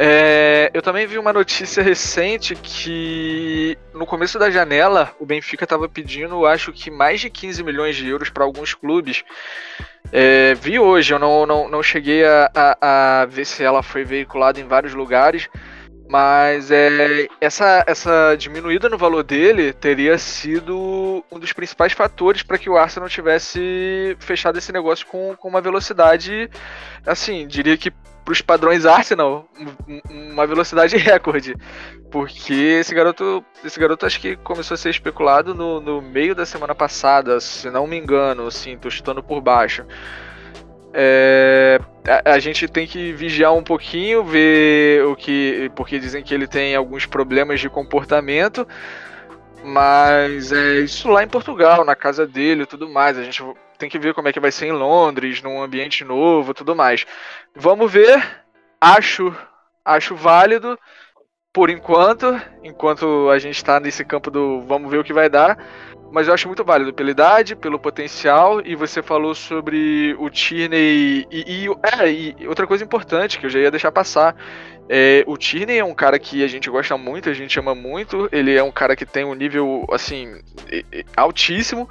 [0.00, 5.88] É, eu também vi uma notícia recente que no começo da janela o Benfica estava
[5.88, 9.24] pedindo, acho que mais de 15 milhões de euros para alguns clubes.
[10.12, 14.04] É, vi hoje, eu não, não, não cheguei a, a, a, ver se ela foi
[14.04, 15.48] veiculada em vários lugares,
[16.08, 22.56] mas é, essa, essa diminuída no valor dele teria sido um dos principais fatores para
[22.56, 26.48] que o Arsenal tivesse fechado esse negócio com, com uma velocidade,
[27.04, 27.92] assim, diria que
[28.28, 29.48] para os padrões Arsenal,
[30.10, 31.56] uma velocidade recorde.
[32.10, 36.44] Porque esse garoto, esse garoto acho que começou a ser especulado no, no meio da
[36.44, 39.82] semana passada, se não me engano, assim, tô chutando por baixo.
[40.92, 45.70] É, a, a, gente tem que vigiar um pouquinho, ver o que.
[45.74, 48.68] Porque dizem que ele tem alguns problemas de comportamento.
[49.64, 53.16] Mas é isso lá em Portugal, na casa dele tudo mais.
[53.16, 53.42] A gente
[53.78, 57.06] tem que ver como é que vai ser em Londres, num ambiente novo, tudo mais.
[57.54, 58.44] Vamos ver.
[58.80, 59.34] Acho,
[59.84, 60.78] acho válido
[61.52, 65.58] por enquanto, enquanto a gente está nesse campo do vamos ver o que vai dar.
[66.10, 71.26] Mas eu acho muito válido pela idade, pelo potencial, e você falou sobre o Tierney.
[71.30, 71.68] E, e,
[72.00, 74.34] é, e outra coisa importante que eu já ia deixar passar.
[74.88, 78.26] É, o Tierney é um cara que a gente gosta muito, a gente ama muito.
[78.32, 80.40] Ele é um cara que tem um nível, assim,
[81.14, 81.86] altíssimo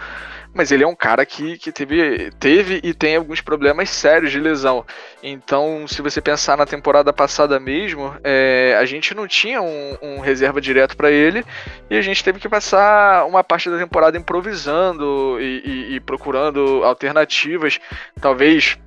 [0.57, 4.39] mas ele é um cara que, que teve, teve e tem alguns problemas sérios de
[4.39, 4.83] lesão.
[5.21, 10.19] Então, se você pensar na temporada passada mesmo, é, a gente não tinha um, um
[10.19, 11.45] reserva direto para ele
[11.91, 16.83] e a gente teve que passar uma parte da temporada improvisando e, e, e procurando
[16.83, 17.79] alternativas.
[18.19, 18.79] Talvez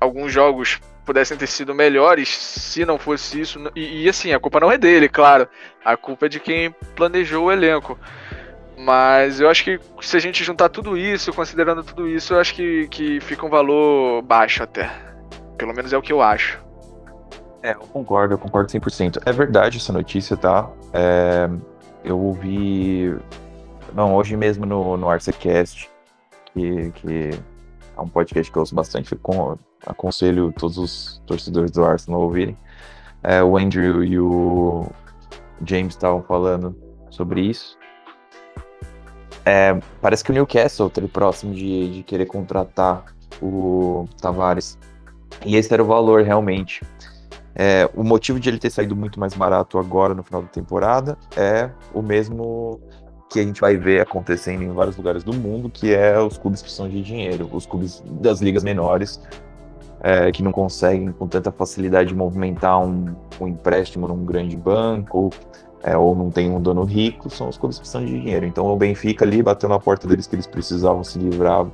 [0.00, 3.60] alguns jogos pudessem ter sido melhores se não fosse isso.
[3.76, 5.48] E, e, assim, a culpa não é dele, claro.
[5.84, 7.98] A culpa é de quem planejou o elenco.
[8.76, 12.54] Mas eu acho que se a gente juntar tudo isso, considerando tudo isso, eu acho
[12.54, 14.90] que, que fica um valor baixo até.
[15.56, 16.62] Pelo menos é o que eu acho.
[17.62, 19.22] É, eu concordo, eu concordo 100%.
[19.24, 20.68] É verdade essa notícia, tá?
[20.92, 21.48] É,
[22.04, 23.16] eu ouvi.
[23.94, 25.88] Não, hoje mesmo no, no Arcecast,
[26.52, 27.30] que, que
[27.96, 29.56] é um podcast que eu ouço bastante, com,
[29.86, 32.56] aconselho todos os torcedores do Arsenal a ouvirem.
[33.22, 34.90] É, o Andrew e o
[35.64, 36.76] James estavam falando
[37.10, 37.78] sobre isso.
[39.44, 43.04] É, parece que o Newcastle está próximo de, de querer contratar
[43.40, 44.78] o Tavares.
[45.44, 46.82] E esse era o valor realmente.
[47.54, 51.18] É, o motivo de ele ter saído muito mais barato agora no final da temporada
[51.36, 52.80] é o mesmo
[53.28, 56.60] que a gente vai ver acontecendo em vários lugares do mundo, que é os clubes
[56.60, 59.20] que precisam de dinheiro, os clubes das ligas menores,
[60.02, 65.30] é, que não conseguem com tanta facilidade movimentar um, um empréstimo num grande banco,
[65.82, 68.46] é, ou não tem um dono rico, são os clubes que precisam de dinheiro.
[68.46, 71.66] Então o Benfica ali bateu na porta deles que eles precisavam se livrar,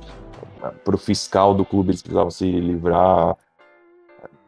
[0.83, 3.37] para o fiscal do clube eles precisavam se livrar,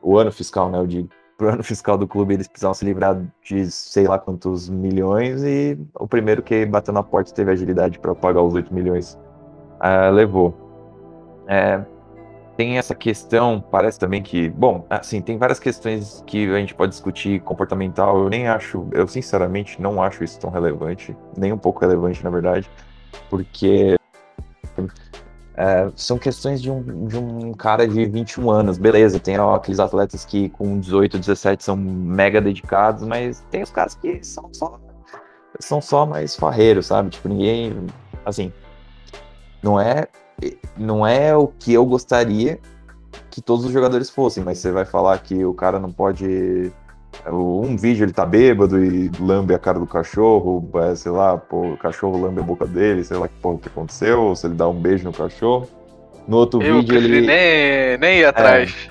[0.01, 2.85] o ano fiscal, né, eu digo, para o ano fiscal do clube eles precisavam se
[2.85, 7.99] livrar de sei lá quantos milhões e o primeiro que bateu na porta teve agilidade
[7.99, 9.17] para pagar os 8 milhões
[9.79, 10.53] uh, levou.
[11.47, 11.83] É,
[12.57, 16.91] tem essa questão, parece também que, bom, assim, tem várias questões que a gente pode
[16.91, 18.23] discutir comportamental.
[18.23, 22.29] Eu nem acho, eu sinceramente não acho isso tão relevante, nem um pouco relevante, na
[22.29, 22.69] verdade,
[23.29, 23.97] porque
[25.55, 29.79] é, são questões de um, de um cara de 21 anos, beleza, tem ó, aqueles
[29.79, 34.79] atletas que com 18, 17 são mega dedicados, mas tem os caras que são só,
[35.59, 37.09] são só mais farreiros, sabe?
[37.09, 37.85] Tipo, ninguém,
[38.25, 38.51] assim,
[39.61, 40.07] não é
[40.77, 42.59] não é o que eu gostaria
[43.29, 46.71] que todos os jogadores fossem, mas você vai falar que o cara não pode
[47.27, 51.73] Um vídeo ele tá bêbado e lambe a cara do cachorro, é, sei lá, pô,
[51.73, 54.55] o cachorro lambe a boca dele, sei lá que porra que aconteceu, ou se ele
[54.55, 55.67] dá um beijo no cachorro.
[56.27, 57.21] No outro Eu vídeo ele.
[57.21, 58.89] nem, nem ir atrás.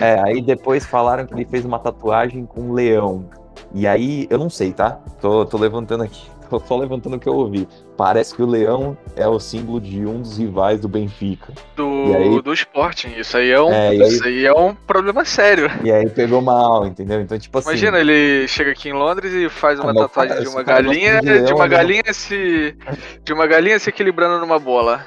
[0.00, 3.24] É, aí depois falaram que ele fez uma tatuagem com um leão.
[3.72, 4.98] E aí, eu não sei, tá?
[5.20, 6.28] Tô, tô levantando aqui.
[6.54, 7.66] Tô só levantando o que eu ouvi.
[7.96, 11.52] Parece que o leão é o símbolo de um dos rivais do Benfica.
[11.74, 13.08] Do, aí- do Sporting.
[13.18, 15.68] Isso aí é um, É, aí- isso aí é um problema sério.
[15.82, 17.20] E aí pegou mal, entendeu?
[17.20, 17.70] Então, tipo assim.
[17.70, 21.20] Imagina, ele chega aqui em Londres e faz Ah, uma o tatuagem de uma galinha,
[21.20, 22.76] de leão, de uma não- galinha se
[23.24, 25.04] de uma galinha se equilibrando numa bola.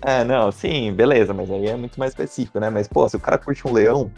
[0.00, 2.70] É, não, sim, beleza, mas aí é muito mais específico, né?
[2.70, 4.10] Mas, pô, se o cara curte um leão,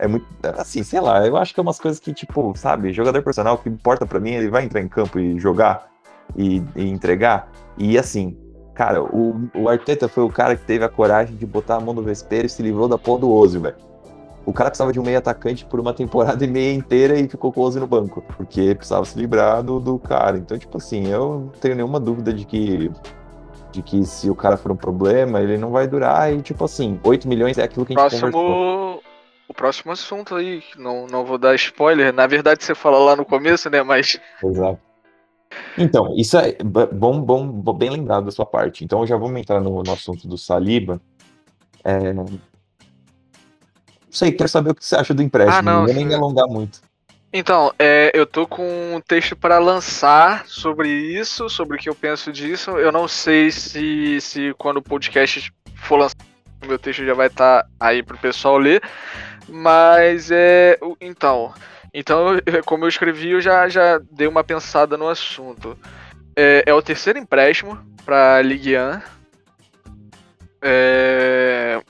[0.00, 0.26] é muito.
[0.58, 3.58] Assim, sei lá, eu acho que é umas coisas que, tipo, sabe, jogador profissional, o
[3.58, 5.91] que importa pra mim, ele vai entrar em campo e jogar
[6.36, 7.50] e, e entregar.
[7.78, 8.36] E assim,
[8.74, 11.94] cara, o, o Arteta foi o cara que teve a coragem de botar a mão
[11.94, 13.76] no vespeiro e se livrou da porra do Ozil, velho.
[14.44, 17.52] O cara precisava de um meio atacante por uma temporada e meia inteira e ficou
[17.52, 20.36] com o Ozil no banco, porque precisava se livrar do, do cara.
[20.38, 22.90] Então, tipo assim, eu não tenho nenhuma dúvida de que
[23.70, 27.00] de que se o cara for um problema, ele não vai durar e, tipo assim,
[27.02, 29.02] 8 milhões é aquilo que a gente conversou.
[29.48, 32.12] O próximo assunto aí, não não vou dar spoiler.
[32.12, 34.78] Na verdade você fala lá no começo, né, mas Exato.
[35.78, 38.84] Então, isso é bom, bom, bom- bem lembrado da sua parte.
[38.84, 41.00] Então, já vamos entrar no, no assunto do Saliba.
[41.82, 42.12] É...
[42.12, 42.26] Não
[44.10, 45.58] sei, quero saber o que você acha do empréstimo.
[45.58, 46.80] Ah, não, não vou nem me alongar muito.
[47.32, 51.94] Então, é, eu tô com um texto para lançar sobre isso, sobre o que eu
[51.94, 52.72] penso disso.
[52.72, 56.18] Eu não sei se, se quando o podcast for lançado,
[56.62, 58.82] o meu texto já vai estar aí pro pessoal ler.
[59.48, 60.78] Mas é.
[61.00, 61.54] Então.
[61.94, 65.76] Então, eu- como eu escrevi, eu já, já dei uma pensada no assunto.
[66.34, 69.00] É, é o terceiro empréstimo para Ligue 1.
[70.62, 71.82] É,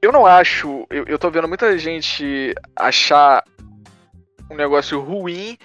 [0.00, 0.86] eu não acho.
[0.90, 3.44] Eu, eu tô vendo muita gente achar
[4.50, 5.56] um negócio ruim,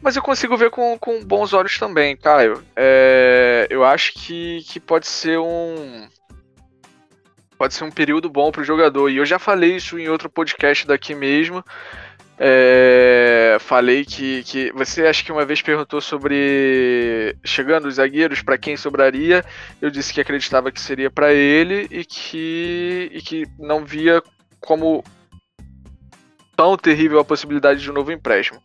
[0.00, 2.64] mas eu consigo ver com, com bons olhos também, Caio.
[2.74, 6.08] É, eu acho que, que pode ser um.
[7.58, 9.10] Pode ser um período bom pro jogador.
[9.10, 11.64] E eu já falei isso em outro podcast daqui mesmo.
[12.38, 18.58] É, falei que, que você acha que uma vez perguntou sobre chegando os zagueiros para
[18.58, 19.44] quem sobraria.
[19.80, 24.22] Eu disse que acreditava que seria para ele e que, e que não via
[24.60, 25.02] como
[26.56, 28.62] tão terrível a possibilidade de um novo empréstimo.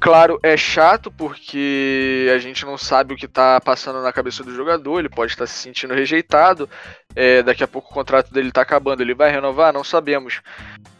[0.00, 4.54] Claro, é chato porque a gente não sabe o que está passando na cabeça do
[4.54, 6.68] jogador, ele pode estar se sentindo rejeitado,
[7.14, 9.72] é, daqui a pouco o contrato dele está acabando, ele vai renovar?
[9.72, 10.40] Não sabemos.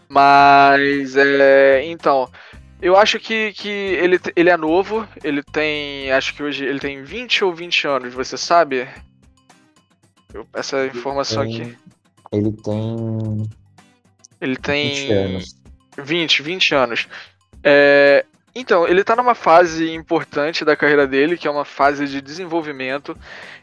[0.09, 2.31] Mas, é, então,
[2.81, 7.03] eu acho que, que ele, ele é novo, ele tem, acho que hoje ele tem
[7.03, 8.89] 20 ou 20 anos, você sabe?
[10.33, 11.77] Eu- essa informação aqui.
[12.33, 13.51] Ele tem
[14.41, 15.57] Ele tem 20 anos.
[15.99, 17.09] 20, 20 anos.
[17.65, 18.25] É,
[18.59, 23.15] então, ele tá numa fase importante da carreira dele, que é uma fase de desenvolvimento.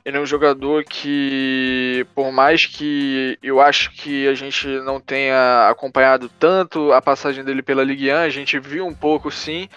[0.06, 5.68] Ele é um jogador que, por mais que eu acho que a gente não tenha
[5.68, 9.68] acompanhado tanto a passagem dele pela Ligue 1, a gente viu um pouco sim.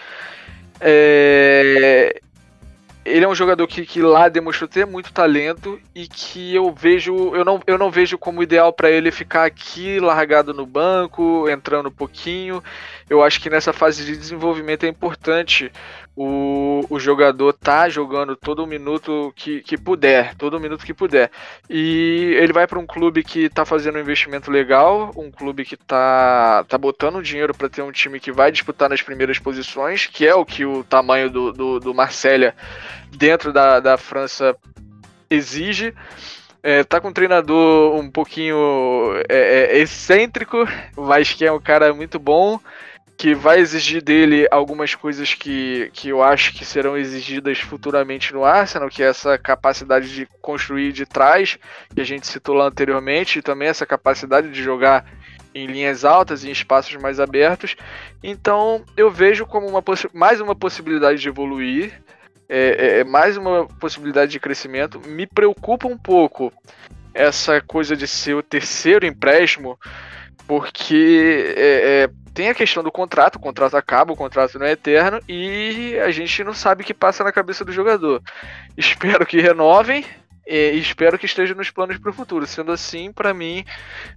[0.79, 2.21] É,
[3.07, 7.33] ele é um jogador que, que lá demonstrou ter muito talento e que eu vejo,
[7.33, 11.87] eu não, eu não vejo como ideal para ele ficar aqui largado no banco, entrando
[11.87, 12.61] um pouquinho.
[13.09, 15.71] Eu acho que nessa fase de desenvolvimento é importante
[16.19, 21.29] o, o jogador tá jogando todo minuto que, que puder, todo minuto que puder.
[21.69, 25.77] E ele vai para um clube que tá fazendo um investimento legal, um clube que
[25.77, 30.25] tá, tá botando dinheiro para ter um time que vai disputar nas primeiras posições, que
[30.25, 32.55] é o que o tamanho do, do, do Marselha
[33.15, 34.57] dentro da, da França
[35.29, 35.93] exige.
[36.63, 38.57] É, tá com um treinador um pouquinho
[39.29, 42.59] é, é, excêntrico, mas que é um cara muito bom,
[43.17, 48.45] que vai exigir dele algumas coisas que, que eu acho que serão exigidas futuramente no
[48.45, 51.57] Arsenal, que é essa capacidade de construir de trás,
[51.93, 55.03] que a gente citou lá anteriormente, e também essa capacidade de jogar
[55.55, 57.75] em linhas altas e em espaços mais abertos.
[58.23, 61.99] Então eu vejo como uma mais uma possibilidade de evoluir
[62.47, 65.01] é, é, mais uma possibilidade de crescimento.
[65.07, 66.53] Me preocupa um pouco
[67.13, 69.77] essa coisa de ser o terceiro empréstimo,
[70.47, 74.71] porque é, é, tem a questão do contrato, o contrato acaba, o contrato não é
[74.71, 78.21] eterno, e a gente não sabe o que passa na cabeça do jogador.
[78.77, 80.05] Espero que renovem
[80.47, 82.47] e espero que esteja nos planos para o futuro.
[82.47, 83.65] Sendo assim, para mim,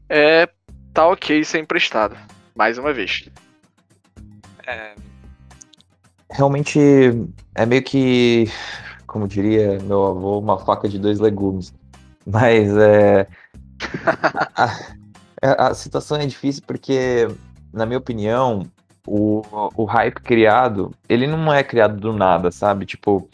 [0.08, 0.48] é,
[0.94, 2.16] tá ok ser emprestado.
[2.54, 3.28] Mais uma vez.
[4.66, 4.94] É,
[6.30, 6.78] Realmente
[7.56, 8.48] é meio que,
[9.06, 11.74] como diria meu avô, uma faca de dois legumes.
[12.24, 13.26] Mas é.
[15.42, 17.28] a, a- situação é difícil porque,
[17.72, 18.66] na minha opinião,
[19.06, 19.42] o,
[19.76, 22.84] o hype criado, ele não é criado do nada, sabe?
[22.86, 23.28] Tipo,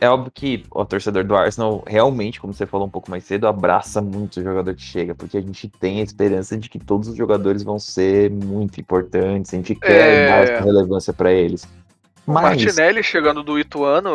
[0.00, 3.46] é óbvio que o torcedor do Arsenal realmente, como você falou um pouco mais cedo,
[3.46, 7.08] abraça muito o jogador que chega, porque a gente tem a esperança de que todos
[7.08, 10.26] os jogadores vão ser muito importantes, a gente quer é...
[10.26, 11.68] dar relevância para eles.
[12.26, 12.42] Mas...
[12.42, 14.10] Martinelli chegando do Ituano,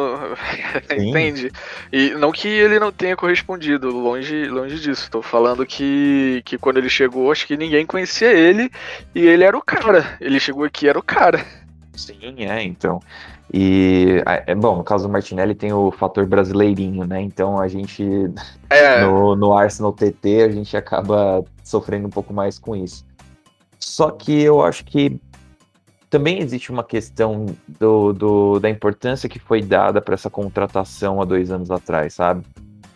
[0.92, 1.52] entende?
[1.92, 5.12] E não que ele não tenha correspondido, longe, longe disso.
[5.12, 8.72] Tô falando que, que quando ele chegou, acho que ninguém conhecia ele
[9.14, 10.18] e ele era o cara.
[10.22, 11.46] Ele chegou aqui era o cara.
[11.94, 13.02] Sim, é, então.
[13.54, 17.22] E, é bom, no caso do Martinelli tem o fator brasileirinho, né?
[17.22, 18.04] Então a gente,
[18.70, 19.02] é.
[19.02, 23.06] no, no Arsenal TT, a gente acaba sofrendo um pouco mais com isso.
[23.80, 25.20] Só que eu acho que
[26.10, 31.26] também existe uma questão do, do da importância que foi dada para essa contratação há
[31.26, 32.46] dois anos atrás, sabe?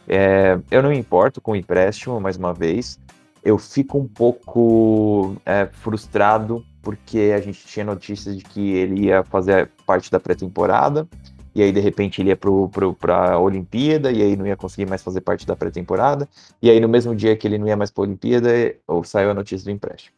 [0.07, 2.99] É, eu não me importo com o empréstimo, mais uma vez.
[3.43, 9.24] Eu fico um pouco é, frustrado porque a gente tinha notícias de que ele ia
[9.24, 11.07] fazer parte da pré-temporada,
[11.53, 15.03] e aí de repente ele ia para a Olimpíada, e aí não ia conseguir mais
[15.03, 16.28] fazer parte da pré-temporada,
[16.62, 18.49] e aí no mesmo dia que ele não ia mais para a Olimpíada,
[18.88, 20.16] ou saiu a notícia do empréstimo.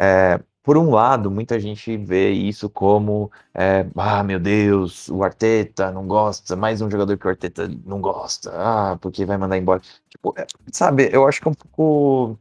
[0.00, 5.92] É, por um lado, muita gente vê isso como, é, ah, meu Deus, o Arteta
[5.92, 9.80] não gosta, mais um jogador que o Arteta não gosta, ah, porque vai mandar embora.
[10.10, 12.36] Tipo, é, sabe, eu acho que é um pouco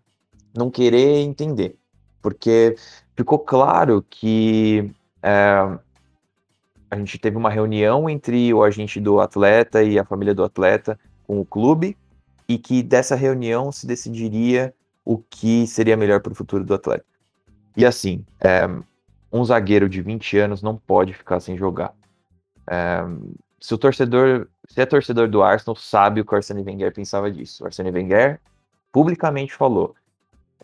[0.57, 1.77] não querer entender,
[2.19, 2.75] porque
[3.15, 5.77] ficou claro que é,
[6.89, 10.99] a gente teve uma reunião entre o agente do atleta e a família do atleta
[11.27, 11.95] com o clube,
[12.47, 14.73] e que dessa reunião se decidiria
[15.05, 17.05] o que seria melhor para o futuro do atleta.
[17.75, 18.67] E assim, é,
[19.31, 21.93] um zagueiro de 20 anos não pode ficar sem jogar.
[22.67, 23.03] É,
[23.59, 27.31] se o torcedor, se é torcedor do Arsenal, sabe o que o Arsene Wenger pensava
[27.31, 27.63] disso.
[27.63, 28.39] O Arsene Wenger
[28.91, 29.95] publicamente falou: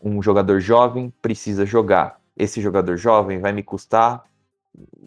[0.01, 2.19] um jogador jovem precisa jogar.
[2.37, 4.23] Esse jogador jovem vai me custar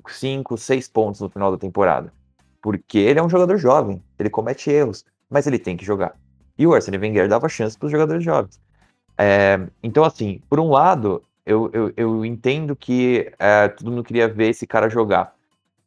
[0.08, 2.12] 5, 6 pontos no final da temporada.
[2.60, 6.16] Porque ele é um jogador jovem, ele comete erros, mas ele tem que jogar.
[6.58, 8.60] E o Arsene Wenger dava chance para os jogadores jovens.
[9.16, 14.28] É, então, assim, por um lado, eu, eu, eu entendo que é, todo mundo queria
[14.28, 15.34] ver esse cara jogar.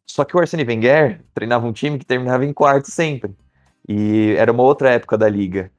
[0.05, 3.35] Só que o Arsene Wenger treinava um time que terminava em quarto sempre.
[3.87, 5.71] E era uma outra época da liga.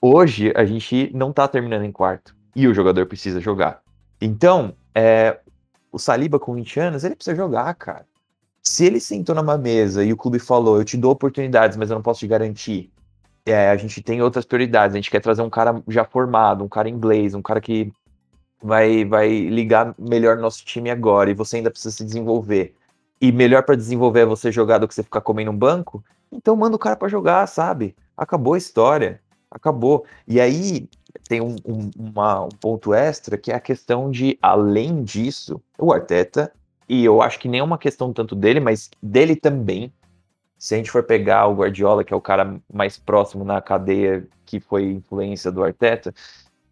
[0.00, 2.34] Hoje, a gente não tá terminando em quarto.
[2.54, 3.80] E o jogador precisa jogar.
[4.20, 5.38] Então, é,
[5.90, 8.06] o Saliba com 20 anos, ele precisa jogar, cara.
[8.62, 11.94] Se ele sentou numa mesa e o clube falou, eu te dou oportunidades, mas eu
[11.94, 12.92] não posso te garantir.
[13.46, 14.94] É, a gente tem outras prioridades.
[14.94, 17.92] A gente quer trazer um cara já formado, um cara inglês, um cara que
[18.62, 22.74] vai, vai ligar melhor no nosso time agora e você ainda precisa se desenvolver.
[23.20, 26.54] E melhor para desenvolver é você jogar do que você ficar comendo um banco, então
[26.54, 27.96] manda o cara para jogar, sabe?
[28.16, 29.20] Acabou a história.
[29.50, 30.04] Acabou.
[30.26, 30.88] E aí
[31.26, 35.92] tem um, um, uma, um ponto extra que é a questão de, além disso, o
[35.92, 36.52] Arteta,
[36.88, 39.92] e eu acho que nem é uma questão tanto dele, mas dele também.
[40.58, 44.26] Se a gente for pegar o Guardiola, que é o cara mais próximo na cadeia
[44.44, 46.12] que foi influência do Arteta,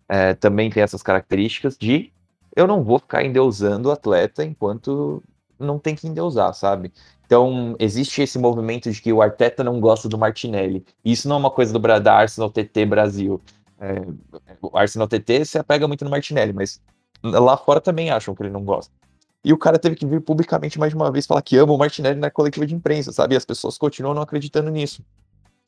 [0.09, 2.13] é, também tem essas características de
[2.55, 5.23] eu não vou ficar endeusando o atleta enquanto
[5.59, 6.93] não tem que endeusar, sabe?
[7.27, 10.85] Então, existe esse movimento de que o Arteta não gosta do Martinelli.
[11.05, 13.41] Isso não é uma coisa do da Arsenal TT Brasil.
[13.81, 14.07] É,
[14.63, 16.81] o Arsenal TT se apega muito no Martinelli, mas
[17.23, 18.93] lá fora também acham que ele não gosta.
[19.45, 21.79] E o cara teve que vir publicamente mais de uma vez falar que ama o
[21.79, 23.35] Martinelli na coletiva de imprensa, sabe?
[23.35, 25.05] E as pessoas continuam não acreditando nisso.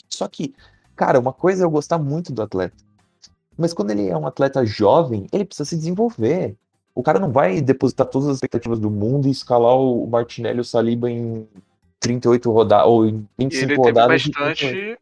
[0.09, 0.55] Só que,
[0.97, 2.77] cara, uma coisa é eu gostar muito do atleta.
[3.59, 6.55] Mas quando ele é um atleta jovem, ele precisa se desenvolver.
[6.95, 10.61] O cara não vai depositar todas as expectativas do mundo e escalar o Martinelli e
[10.61, 11.47] o Saliba em
[11.99, 14.23] 38 rodadas ou em 25 ele rodadas.
[14.23, 14.99] Teve bastante,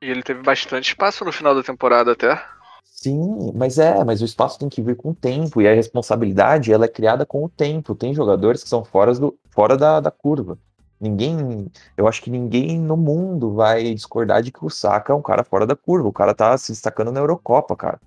[0.00, 2.42] e ele teve bastante espaço no final da temporada até.
[2.84, 6.72] Sim, mas é, mas o espaço tem que vir com o tempo e a responsabilidade
[6.72, 7.94] ela é criada com o tempo.
[7.94, 10.58] Tem jogadores que são fora, do, fora da, da curva.
[11.00, 15.22] Ninguém, eu acho que ninguém no mundo vai discordar de que o Saka é um
[15.22, 16.08] cara fora da curva.
[16.08, 18.00] O cara tá se destacando na Eurocopa, cara.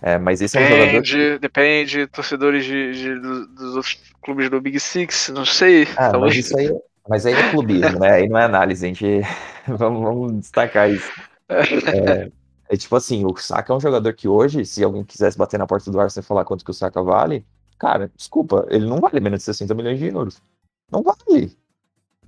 [0.00, 1.02] É, mas esse depende, é um jogador.
[1.02, 1.38] Que...
[1.38, 5.86] Depende, torcedores de, de, dos outros clubes do Big Six, não sei.
[5.96, 6.76] Ah, mas isso aí,
[7.08, 8.10] mas aí é clubismo, né?
[8.10, 9.20] Aí não é análise, a gente.
[9.68, 11.08] vamos, vamos destacar isso.
[11.48, 12.28] É,
[12.68, 15.68] é, tipo assim, o Saka é um jogador que hoje, se alguém quisesse bater na
[15.68, 17.46] porta do Arsenal e falar quanto que o Saka vale,
[17.78, 20.42] cara, desculpa, ele não vale menos de 60 milhões de euros.
[20.90, 21.56] Não vale.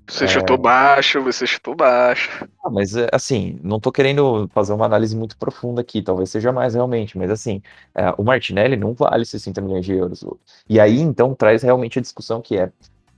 [0.06, 0.28] Você é...
[0.28, 2.46] chutou baixo, você chutou baixo.
[2.62, 6.52] Ah, mas é, assim, não tô querendo fazer uma análise muito profunda aqui, talvez seja
[6.52, 7.62] mais realmente, mas assim,
[7.94, 10.24] é, o Martinelli não vale 60 milhões de euros.
[10.68, 12.70] E aí, então, traz realmente a discussão que é,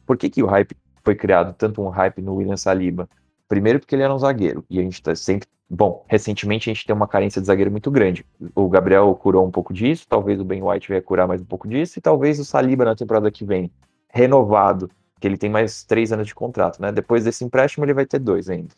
[0.07, 3.09] por que que o hype foi criado, tanto um hype no William Saliba?
[3.49, 5.49] Primeiro porque ele era um zagueiro, e a gente tá sempre...
[5.69, 8.25] Bom, recentemente a gente tem uma carência de zagueiro muito grande.
[8.55, 11.67] O Gabriel curou um pouco disso, talvez o Ben White venha curar mais um pouco
[11.67, 13.69] disso, e talvez o Saliba na temporada que vem
[14.09, 14.89] renovado,
[15.21, 16.93] que ele tem mais três anos de contrato, né?
[16.93, 18.75] Depois desse empréstimo, ele vai ter dois ainda.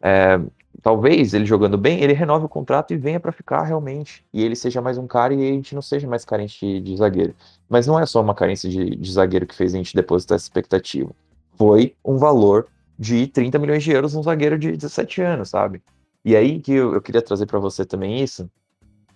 [0.00, 0.40] É,
[0.82, 4.24] talvez ele jogando bem, ele renove o contrato e venha para ficar realmente.
[4.32, 6.96] E ele seja mais um cara e a gente não seja mais carente de, de
[6.96, 7.34] zagueiro.
[7.68, 10.44] Mas não é só uma carência de, de, zagueiro que fez a gente depositar essa
[10.44, 11.10] expectativa.
[11.56, 12.68] Foi um valor
[12.98, 15.82] de 30 milhões de euros num zagueiro de 17 anos, sabe?
[16.24, 18.50] E aí que eu, eu queria trazer para você também isso.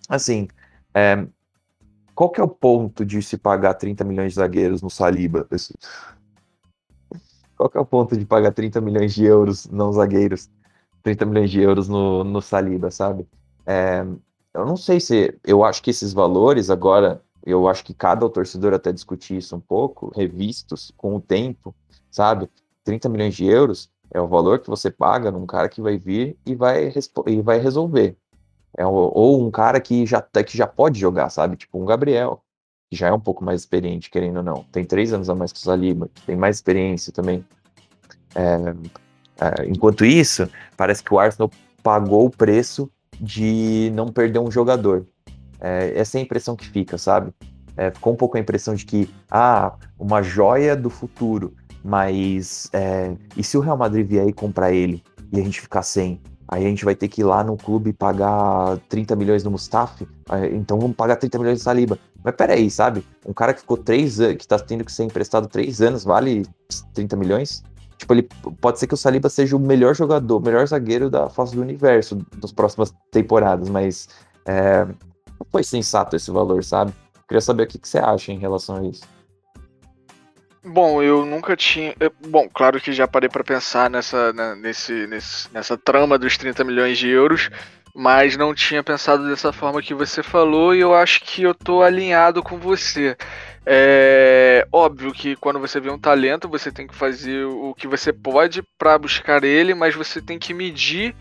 [0.09, 0.47] Assim,
[0.93, 1.25] é,
[2.15, 5.47] qual que é o ponto de se pagar 30 milhões de zagueiros no Saliba?
[7.63, 10.49] Qual que é o ponto de pagar 30 milhões de euros não zagueiros
[11.01, 13.25] 30 milhões de euros no, no Saliba, sabe?
[13.65, 14.05] É,
[14.53, 15.39] eu não sei se.
[15.45, 19.61] Eu acho que esses valores agora, eu acho que cada torcedor até discutir isso um
[19.61, 21.73] pouco, revistos com o tempo,
[22.11, 22.49] sabe?
[22.83, 26.37] 30 milhões de euros é o valor que você paga num cara que vai vir
[26.45, 26.91] e vai,
[27.27, 28.17] e vai resolver.
[28.77, 31.55] É, ou um cara que já, que já pode jogar, sabe?
[31.55, 32.43] Tipo um Gabriel,
[32.93, 34.65] que já é um pouco mais experiente, querendo ou não.
[34.71, 37.43] Tem três anos a mais que o Saliba, que tem mais experiência também.
[38.35, 38.75] É,
[39.41, 41.49] é, enquanto isso, parece que o Arsenal
[41.81, 42.89] pagou o preço
[43.19, 45.07] de não perder um jogador.
[45.59, 47.33] É, essa é a impressão que fica, sabe?
[47.75, 53.15] É, ficou um pouco a impressão de que, ah, uma joia do futuro, mas é,
[53.35, 56.21] e se o Real Madrid vier e comprar ele e a gente ficar sem?
[56.47, 60.07] Aí a gente vai ter que ir lá no clube pagar 30 milhões no Mustafi,
[60.51, 61.97] então vamos pagar 30 milhões de Saliba.
[62.23, 63.05] Mas peraí, sabe?
[63.25, 66.45] Um cara que ficou três anos, que tá tendo que ser emprestado três anos, vale
[66.93, 67.63] 30 milhões?
[67.97, 71.29] Tipo, ele pode ser que o Saliba seja o melhor jogador, o melhor zagueiro da
[71.29, 74.09] face do universo nas próximas temporadas, mas
[74.45, 76.93] é, não foi sensato esse valor, sabe?
[77.27, 79.03] Queria saber o que, que você acha em relação a isso.
[80.65, 81.93] Bom, eu nunca tinha.
[82.27, 86.63] Bom, claro que já parei para pensar nessa, né, nesse, nesse, nessa trama dos 30
[86.63, 87.49] milhões de euros,
[87.93, 91.83] mas não tinha pensado dessa forma que você falou e eu acho que eu tô
[91.83, 93.15] alinhado com você.
[93.65, 98.11] É óbvio que quando você vê um talento, você tem que fazer o que você
[98.11, 101.15] pode para buscar ele, mas você tem que medir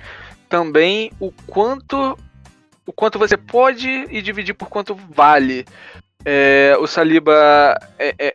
[0.49, 2.18] também o quanto
[2.85, 5.64] o quanto você pode e dividir por quanto vale.
[6.25, 8.33] É, o Saliba é, é,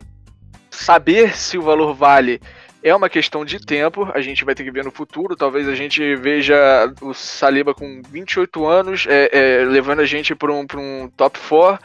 [0.70, 2.40] saber se o valor vale
[2.82, 5.36] é uma questão de tempo, a gente vai ter que ver no futuro.
[5.36, 10.52] Talvez a gente veja o Saliba com 28 anos, é, é, levando a gente para
[10.52, 11.78] um, um top 4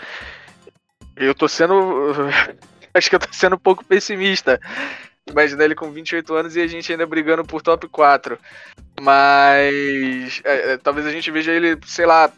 [1.16, 1.74] eu tô sendo.
[2.94, 4.60] Acho que eu tô sendo um pouco pessimista.
[5.30, 8.38] Imagina ele com 28 anos e a gente ainda brigando por top 4.
[9.02, 10.42] Mas.
[10.44, 12.32] É, é, talvez a gente veja ele, sei lá,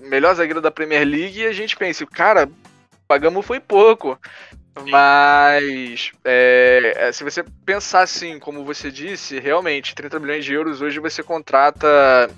[0.00, 2.48] melhor zagueiro da Premier League e a gente pense, cara,
[3.06, 4.18] pagamos foi pouco.
[4.88, 10.80] Mas é, é, se você pensar assim, como você disse, realmente, 30 milhões de euros
[10.80, 12.30] hoje você contrata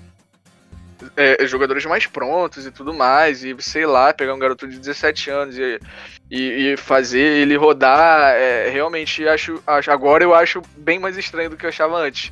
[1.15, 5.29] é, jogadores mais prontos e tudo mais, e sei lá, pegar um garoto de 17
[5.29, 5.79] anos e,
[6.29, 9.91] e, e fazer ele rodar, é, realmente acho, acho.
[9.91, 12.31] Agora eu acho bem mais estranho do que eu achava antes.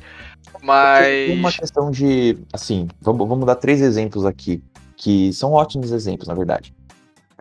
[0.62, 1.06] Mas.
[1.06, 2.38] Tem uma questão de.
[2.52, 4.62] Assim, vamos, vamos dar três exemplos aqui,
[4.96, 6.74] que são ótimos exemplos, na verdade.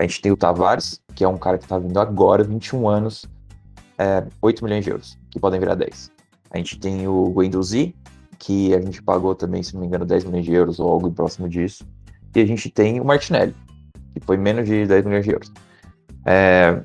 [0.02, 3.24] A gente tem o Tavares, que é um cara que tá vindo agora, 21 anos,
[3.99, 6.10] é, 8 milhões de euros, que podem virar 10.
[6.49, 7.95] A gente tem o Guendouzi,
[8.39, 11.12] que a gente pagou também, se não me engano, 10 milhões de euros ou algo
[11.12, 11.86] próximo disso.
[12.36, 13.56] E a gente tem o Martinelli,
[14.16, 15.54] que foi menos de 10 milhões de euros.
[16.26, 16.82] É...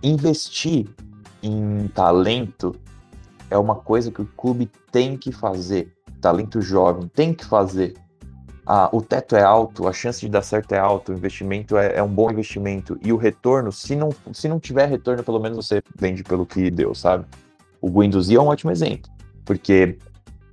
[0.00, 0.86] Investir
[1.42, 2.72] em talento
[3.50, 5.92] é uma coisa que o clube tem que fazer.
[6.20, 7.94] Talento jovem tem que fazer.
[8.74, 11.96] Ah, o teto é alto, a chance de dar certo é alta, o investimento é,
[11.96, 12.98] é, um bom investimento.
[13.04, 16.70] E o retorno, se não, se não tiver retorno, pelo menos você vende pelo que
[16.70, 17.26] deu, sabe?
[17.82, 19.12] O Guendouzi é um ótimo exemplo.
[19.44, 19.98] Porque,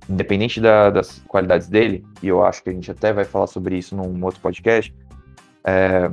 [0.06, 3.78] independente da, das qualidades dele, e eu acho que a gente até vai falar sobre
[3.78, 4.94] isso num outro podcast,
[5.64, 6.10] é,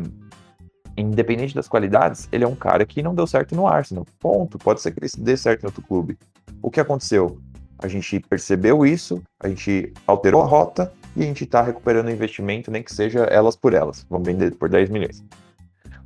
[0.96, 4.06] independente das qualidades, ele é um cara que não deu certo no Arsenal.
[4.18, 4.58] Ponto.
[4.58, 6.18] Pode ser que ele dê certo em outro clube.
[6.62, 7.38] O que aconteceu?
[7.80, 12.12] A gente percebeu isso, a gente alterou a rota e a gente está recuperando o
[12.12, 14.06] investimento, nem que seja elas por elas.
[14.08, 15.26] Vamos vender por 10 milhões.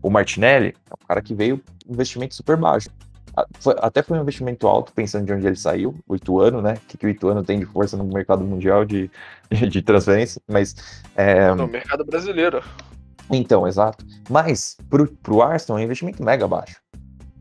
[0.01, 2.89] O Martinelli é um cara que veio investimento super baixo.
[3.81, 6.75] Até foi um investimento alto, pensando de onde ele saiu, o Ituano, né?
[6.75, 9.11] O que, que o Ituano tem de força no mercado mundial de,
[9.69, 11.03] de transferência, mas...
[11.15, 11.53] É...
[11.53, 12.63] No mercado brasileiro.
[13.29, 14.05] Então, exato.
[14.29, 16.77] Mas, pro, pro Arsenal, é um investimento mega baixo.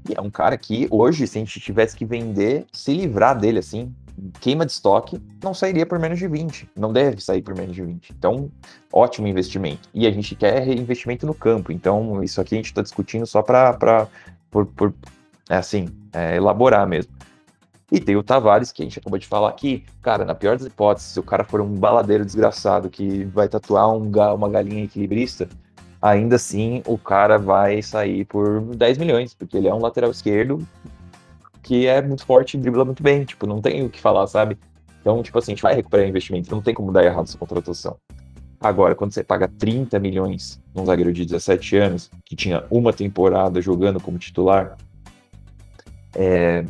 [0.09, 3.61] E é um cara que, hoje, se a gente tivesse que vender, se livrar dele,
[3.61, 3.95] assim,
[4.41, 6.71] queima de estoque, não sairia por menos de 20.
[6.77, 8.11] Não deve sair por menos de 20.
[8.11, 8.51] Então,
[8.93, 9.89] ótimo investimento.
[9.95, 11.73] E a gente quer investimento no campo.
[11.73, 14.09] Então, isso aqui a gente está discutindo só para
[14.51, 14.95] por, por
[15.49, 17.13] é assim, é elaborar mesmo.
[17.91, 19.85] E tem o Tavares, que a gente acabou de falar aqui.
[20.01, 23.91] Cara, na pior das hipóteses, se o cara for um baladeiro desgraçado que vai tatuar
[23.91, 25.49] um, uma galinha equilibrista,
[26.01, 30.65] ainda assim o cara vai sair por 10 milhões, porque ele é um lateral esquerdo
[31.63, 34.59] que é muito forte e dribla muito bem, tipo, não tem o que falar, sabe?
[35.01, 37.97] Então, tipo assim, a gente vai recuperar investimento, não tem como dar errado essa contratação.
[38.61, 43.61] Agora, quando você paga 30 milhões num zagueiro de 17 anos, que tinha uma temporada
[43.61, 44.77] jogando como titular,
[46.15, 46.65] é,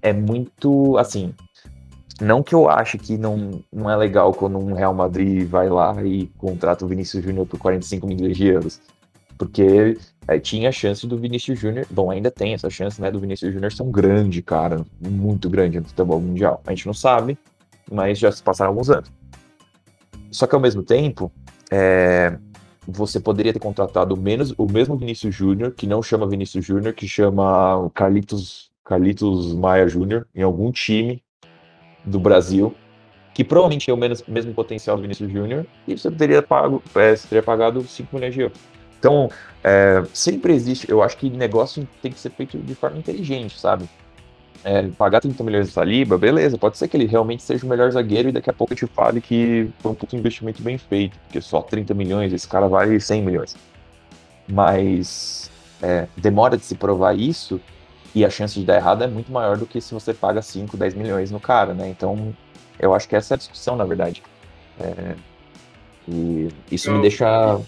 [0.00, 1.34] é muito, assim,
[2.20, 5.94] não que eu ache que não, não é legal quando um Real Madrid vai lá
[6.04, 8.80] e contrata o Vinícius Júnior por 45 milhões de euros.
[9.36, 13.20] Porque é, tinha a chance do Vinícius Júnior, bom, ainda tem essa chance, né, do
[13.20, 16.62] Vinícius Júnior ser um grande cara, muito grande no futebol mundial.
[16.66, 17.38] A gente não sabe,
[17.90, 19.12] mas já se passaram alguns anos.
[20.30, 21.30] Só que ao mesmo tempo,
[21.70, 22.36] é,
[22.86, 27.06] você poderia ter contratado menos, o mesmo Vinícius Júnior, que não chama Vinícius Júnior, que
[27.06, 31.22] chama Carlitos, Carlitos Maia Júnior, em algum time
[32.04, 32.74] do Brasil,
[33.32, 37.14] que provavelmente tem o menos, mesmo potencial do Vinícius Júnior, e você teria, pago, é,
[37.14, 38.73] você teria pagado 5 milhões de euros.
[39.04, 39.28] Então,
[39.62, 43.88] é, sempre existe, eu acho que negócio tem que ser feito de forma inteligente, sabe?
[44.64, 47.90] é, pagar 30 milhões de Saliba, beleza, pode ser que ele realmente seja o melhor
[47.90, 51.18] zagueiro e daqui a pouco eu te fale que foi um puto investimento bem feito,
[51.18, 53.54] porque só 30 milhões, esse cara vale 100 milhões.
[54.48, 55.50] Mas
[55.82, 57.60] é, demora de se provar isso
[58.14, 60.76] e a chance de dar errado é muito maior do que se você paga 5,
[60.76, 61.88] 10 milhões no cara, né?
[61.88, 62.34] Então,
[62.78, 64.22] eu acho que essa é a discussão, na verdade.
[64.80, 65.14] É,
[66.08, 66.94] e isso eu...
[66.94, 67.60] me deixa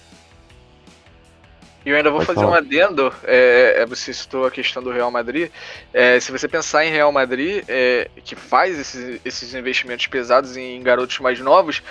[1.87, 2.51] e eu ainda vou Pode fazer falar.
[2.51, 5.53] um adendo, é, é, você citou a questão do Real Madrid.
[5.95, 10.83] É, se você pensar em Real Madrid, é, que faz esses, esses investimentos pesados em
[10.83, 11.85] garotos mais novos,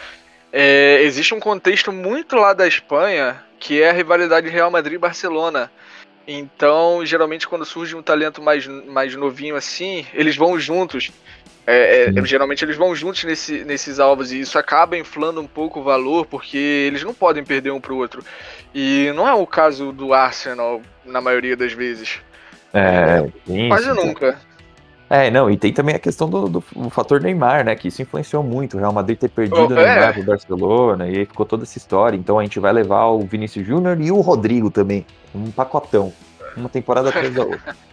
[0.51, 5.71] é, existe um contexto muito lá da Espanha, que é a rivalidade Real Madrid-Barcelona.
[6.27, 11.09] Então, geralmente, quando surge um talento mais, mais novinho assim, eles vão juntos.
[11.67, 15.79] É, é, geralmente eles vão juntos nesse, nesses alvos e isso acaba inflando um pouco
[15.79, 18.23] o valor, porque eles não podem perder um pro outro.
[18.73, 22.19] E não é o caso do Arsenal na maioria das vezes.
[22.73, 23.25] É,
[23.67, 24.37] quase nunca.
[25.09, 27.75] É, não, e tem também a questão do, do, do, fator Neymar, né?
[27.75, 28.75] Que isso influenciou muito.
[28.75, 30.13] O Real Madrid ter perdido oh, o Neymar é.
[30.13, 32.17] pro Barcelona, e aí ficou toda essa história.
[32.17, 35.05] Então a gente vai levar o Vinícius Júnior e o Rodrigo também.
[35.33, 36.11] Um pacotão.
[36.57, 37.75] Uma temporada atrás da outra.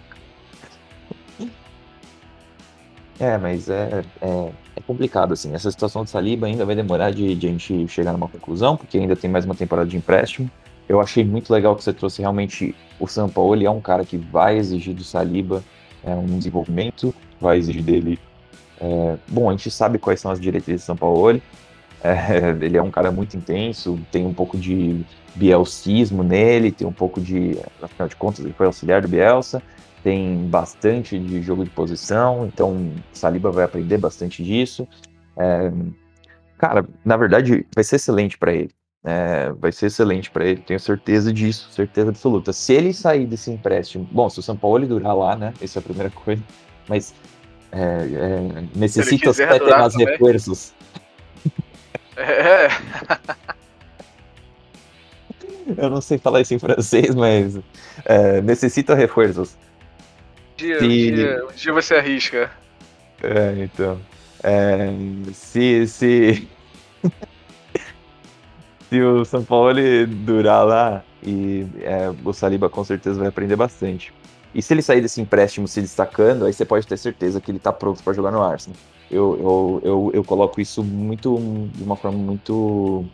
[3.19, 5.55] É, mas é, é, é, complicado, assim.
[5.55, 8.99] Essa situação de Saliba ainda vai demorar de, de, a gente chegar numa conclusão, porque
[8.99, 10.51] ainda tem mais uma temporada de empréstimo.
[10.89, 13.55] Eu achei muito legal que você trouxe realmente o.
[13.55, 15.63] Ele é um cara que vai exigir do Saliba
[16.05, 18.19] é, um desenvolvimento, vai exigir dele.
[18.81, 21.41] É, bom, a gente sabe quais são as diretrizes do São Paulo.
[22.05, 25.05] É, ele é um cara muito intenso, tem um pouco de
[25.37, 27.57] bielcismo nele, tem um pouco de.
[27.81, 29.63] Afinal de contas, ele foi auxiliar do Bielsa
[30.03, 34.87] tem bastante de jogo de posição, então Saliba vai aprender bastante disso.
[35.37, 35.73] É,
[36.59, 38.71] cara, na verdade, vai ser excelente para ele.
[39.05, 42.53] É, vai ser excelente para ele, tenho certeza disso, certeza absoluta.
[42.53, 45.53] Se ele sair desse empréstimo, bom, se o São Paulo durar lá, né?
[45.61, 46.43] Essa é a primeira coisa,
[46.89, 47.15] mas
[47.73, 49.33] é, é, necessita
[49.79, 50.73] mais reforços.
[52.15, 52.69] É.
[55.79, 57.59] Eu não sei falar isso em francês, mas
[58.05, 59.57] é, necessita reforços
[60.63, 60.85] dia, se...
[60.85, 62.51] um, dia, um dia você arrisca.
[63.23, 64.01] É, então.
[64.43, 64.89] É,
[65.33, 66.49] se, se,
[68.89, 69.75] se o São Paulo
[70.07, 74.13] durar lá, e é, o Saliba com certeza vai aprender bastante.
[74.55, 77.59] E se ele sair desse empréstimo se destacando, aí você pode ter certeza que ele
[77.59, 78.77] tá pronto para jogar no Arsenal.
[79.11, 81.37] Eu, eu, eu, eu, coloco isso muito
[81.75, 83.05] de uma forma muito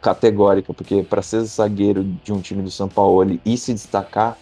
[0.00, 4.36] categórica, porque para ser zagueiro de um time do São Paulo e se destacar,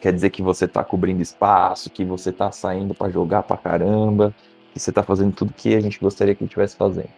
[0.00, 4.34] quer dizer que você está cobrindo espaço, que você está saindo para jogar para caramba,
[4.72, 7.10] que você está fazendo tudo que a gente gostaria que estivesse fazendo.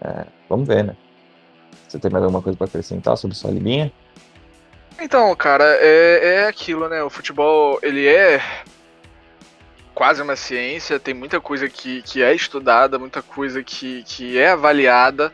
[0.00, 0.96] É, vamos ver, né?
[1.88, 3.92] Você tem mais alguma coisa para acrescentar sobre sua libinha?
[5.00, 7.02] Então, cara, é, é aquilo, né?
[7.02, 8.40] O futebol, ele é
[9.94, 14.50] quase uma ciência, tem muita coisa que, que é estudada, muita coisa que, que é
[14.50, 15.32] avaliada,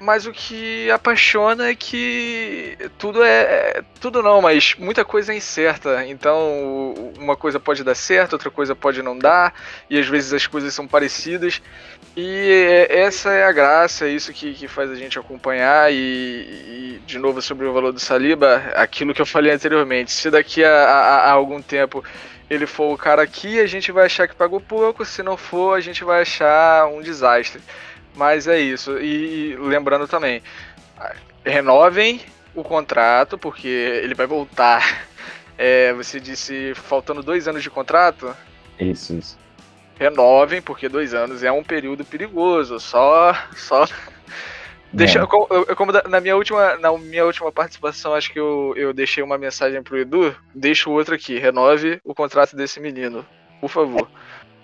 [0.00, 3.84] mas o que apaixona é que tudo é, é.
[4.00, 6.06] Tudo não, mas muita coisa é incerta.
[6.06, 9.54] Então, uma coisa pode dar certo, outra coisa pode não dar,
[9.90, 11.60] e às vezes as coisas são parecidas.
[12.16, 15.92] E é, essa é a graça, é isso que, que faz a gente acompanhar.
[15.92, 20.30] E, e, de novo, sobre o valor do Saliba, aquilo que eu falei anteriormente: se
[20.30, 22.02] daqui a, a, a algum tempo
[22.48, 25.76] ele for o cara aqui, a gente vai achar que pagou pouco, se não for,
[25.76, 27.60] a gente vai achar um desastre.
[28.14, 28.98] Mas é isso.
[28.98, 30.42] E, lembrando também,
[31.44, 32.20] renovem
[32.54, 35.08] o contrato, porque ele vai voltar.
[35.62, 38.34] É, você disse faltando dois anos de contrato?
[38.78, 39.38] Isso, isso.
[39.98, 42.80] Renovem, porque dois anos é um período perigoso.
[42.80, 43.86] Só, só
[44.92, 45.26] Deixa, é.
[45.26, 45.46] como,
[45.76, 49.82] como, na, minha última, na minha última participação, acho que eu, eu deixei uma mensagem
[49.82, 50.34] pro Edu.
[50.54, 51.38] Deixo outro aqui.
[51.38, 53.24] Renove o contrato desse menino,
[53.60, 54.08] por favor.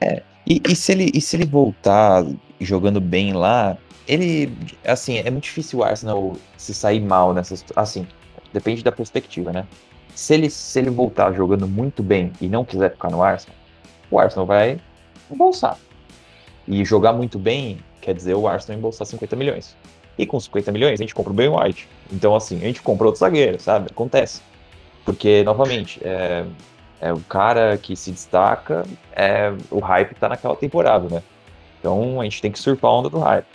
[0.06, 0.22] É.
[0.46, 2.24] E, e, se ele, e se ele voltar
[2.60, 3.76] jogando bem lá,
[4.06, 4.52] ele.
[4.84, 8.06] Assim, é muito difícil o Arsenal se sair mal nessa Assim,
[8.52, 9.66] depende da perspectiva, né?
[10.14, 13.56] Se ele, se ele voltar jogando muito bem e não quiser ficar no Arsenal,
[14.10, 14.80] o Arsenal vai
[15.30, 15.76] embolsar.
[16.66, 19.76] E jogar muito bem quer dizer o Arsenal embolsar 50 milhões.
[20.16, 21.88] E com 50 milhões a gente compra o Ben White.
[22.10, 23.88] Então, assim, a gente compra outro zagueiro, sabe?
[23.90, 24.40] Acontece.
[25.04, 26.44] Porque, novamente, é,
[27.00, 31.22] é o cara que se destaca, é, o hype tá naquela temporada, né?
[31.78, 33.46] Então a gente tem que surfar a onda do hype.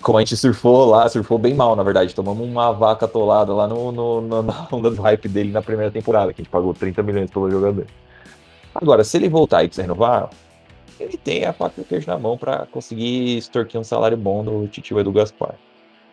[0.00, 2.14] Como a gente surfou lá, surfou bem mal, na verdade.
[2.14, 5.90] Tomamos uma vaca atolada lá no, no, no, na onda do hype dele na primeira
[5.90, 7.86] temporada, que a gente pagou 30 milhões pelo jogador.
[8.74, 10.30] Agora, se ele voltar e quiser renovar,
[11.00, 14.44] ele tem a faca e o queijo na mão para conseguir extorquir um salário bom
[14.44, 15.54] do Titio Edu Gaspar.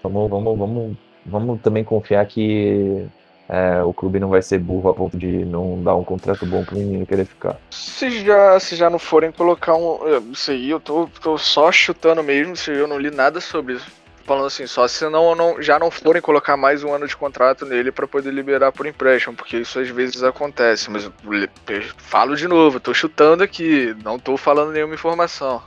[0.02, 3.08] Vamos, vamos, vamos, vamos também confiar que
[3.50, 6.64] é, o clube não vai ser burro a ponto de não dar um contrato bom
[6.64, 7.58] pro menino querer ficar.
[7.72, 10.32] Se já, se já não forem colocar um.
[10.32, 13.88] Isso aí, eu tô, tô só chutando mesmo, se eu não li nada sobre isso.
[14.24, 17.66] Falando assim, só se não, não, já não forem colocar mais um ano de contrato
[17.66, 20.91] nele para poder liberar por empréstimo, porque isso às vezes acontece.
[20.91, 25.64] Mas eu, eu falo de novo, tô chutando aqui, não tô falando nenhuma informação.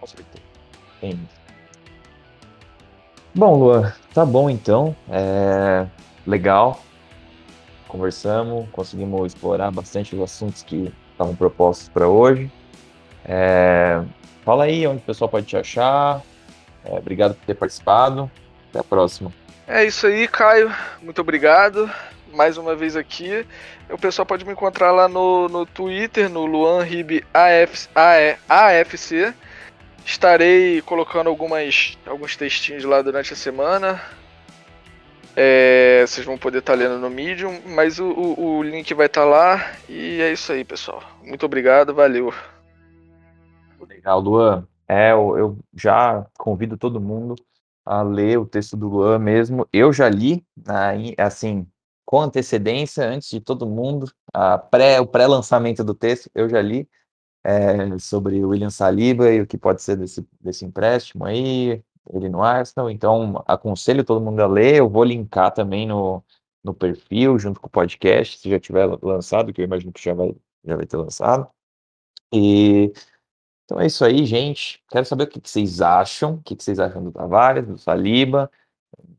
[0.00, 0.42] Com certeza.
[3.34, 4.94] Bom, Luan, tá bom então.
[5.08, 5.86] É
[6.26, 6.82] legal.
[7.88, 12.50] Conversamos, conseguimos explorar bastante os assuntos que estavam propostos para hoje.
[13.24, 14.02] É,
[14.44, 16.22] fala aí onde o pessoal pode te achar.
[16.84, 18.30] É, obrigado por ter participado.
[18.70, 19.32] Até a próxima.
[19.66, 20.72] É isso aí, Caio.
[21.02, 21.90] Muito obrigado.
[22.32, 23.44] Mais uma vez aqui.
[23.88, 27.88] O pessoal pode me encontrar lá no, no Twitter, no Luan Rib AF,
[28.48, 29.34] AFC.
[30.04, 34.00] Estarei colocando algumas, alguns textinhos lá durante a semana.
[35.36, 39.06] É, vocês vão poder estar tá lendo no Medium, mas o, o, o link vai
[39.06, 39.72] estar tá lá.
[39.88, 41.02] E é isso aí, pessoal.
[41.24, 42.32] Muito obrigado, valeu.
[43.88, 44.66] Legal, Luan.
[44.88, 47.36] É, eu, eu já convido todo mundo
[47.86, 49.66] a ler o texto do Luan mesmo.
[49.72, 50.44] Eu já li,
[51.16, 51.66] assim,
[52.04, 54.10] com antecedência, antes de todo mundo,
[54.70, 56.88] pré, o pré-lançamento do texto, eu já li
[57.44, 61.82] é, sobre o William Saliba e o que pode ser desse, desse empréstimo aí,
[62.12, 66.22] ele no Arsenal, então aconselho todo mundo a ler, eu vou linkar também no,
[66.62, 70.14] no perfil, junto com o podcast, se já tiver lançado, que eu imagino que já
[70.14, 70.34] vai,
[70.64, 71.48] já vai ter lançado.
[72.32, 72.92] E
[73.70, 74.82] então é isso aí, gente.
[74.90, 77.78] Quero saber o que, que vocês acham, o que, que vocês acham do Tavares, do
[77.78, 78.50] Saliba,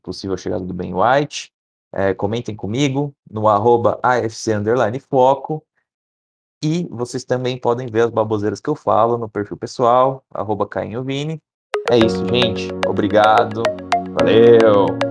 [0.04, 1.54] possível chegada do Ben White.
[1.94, 4.52] É, comentem comigo no arroba AFC
[5.10, 5.66] Foco.
[6.64, 10.70] E vocês também podem ver as baboseiras que eu falo no perfil pessoal, arroba.
[11.89, 12.70] É isso, gente.
[12.88, 13.64] Obrigado.
[14.14, 15.11] Valeu!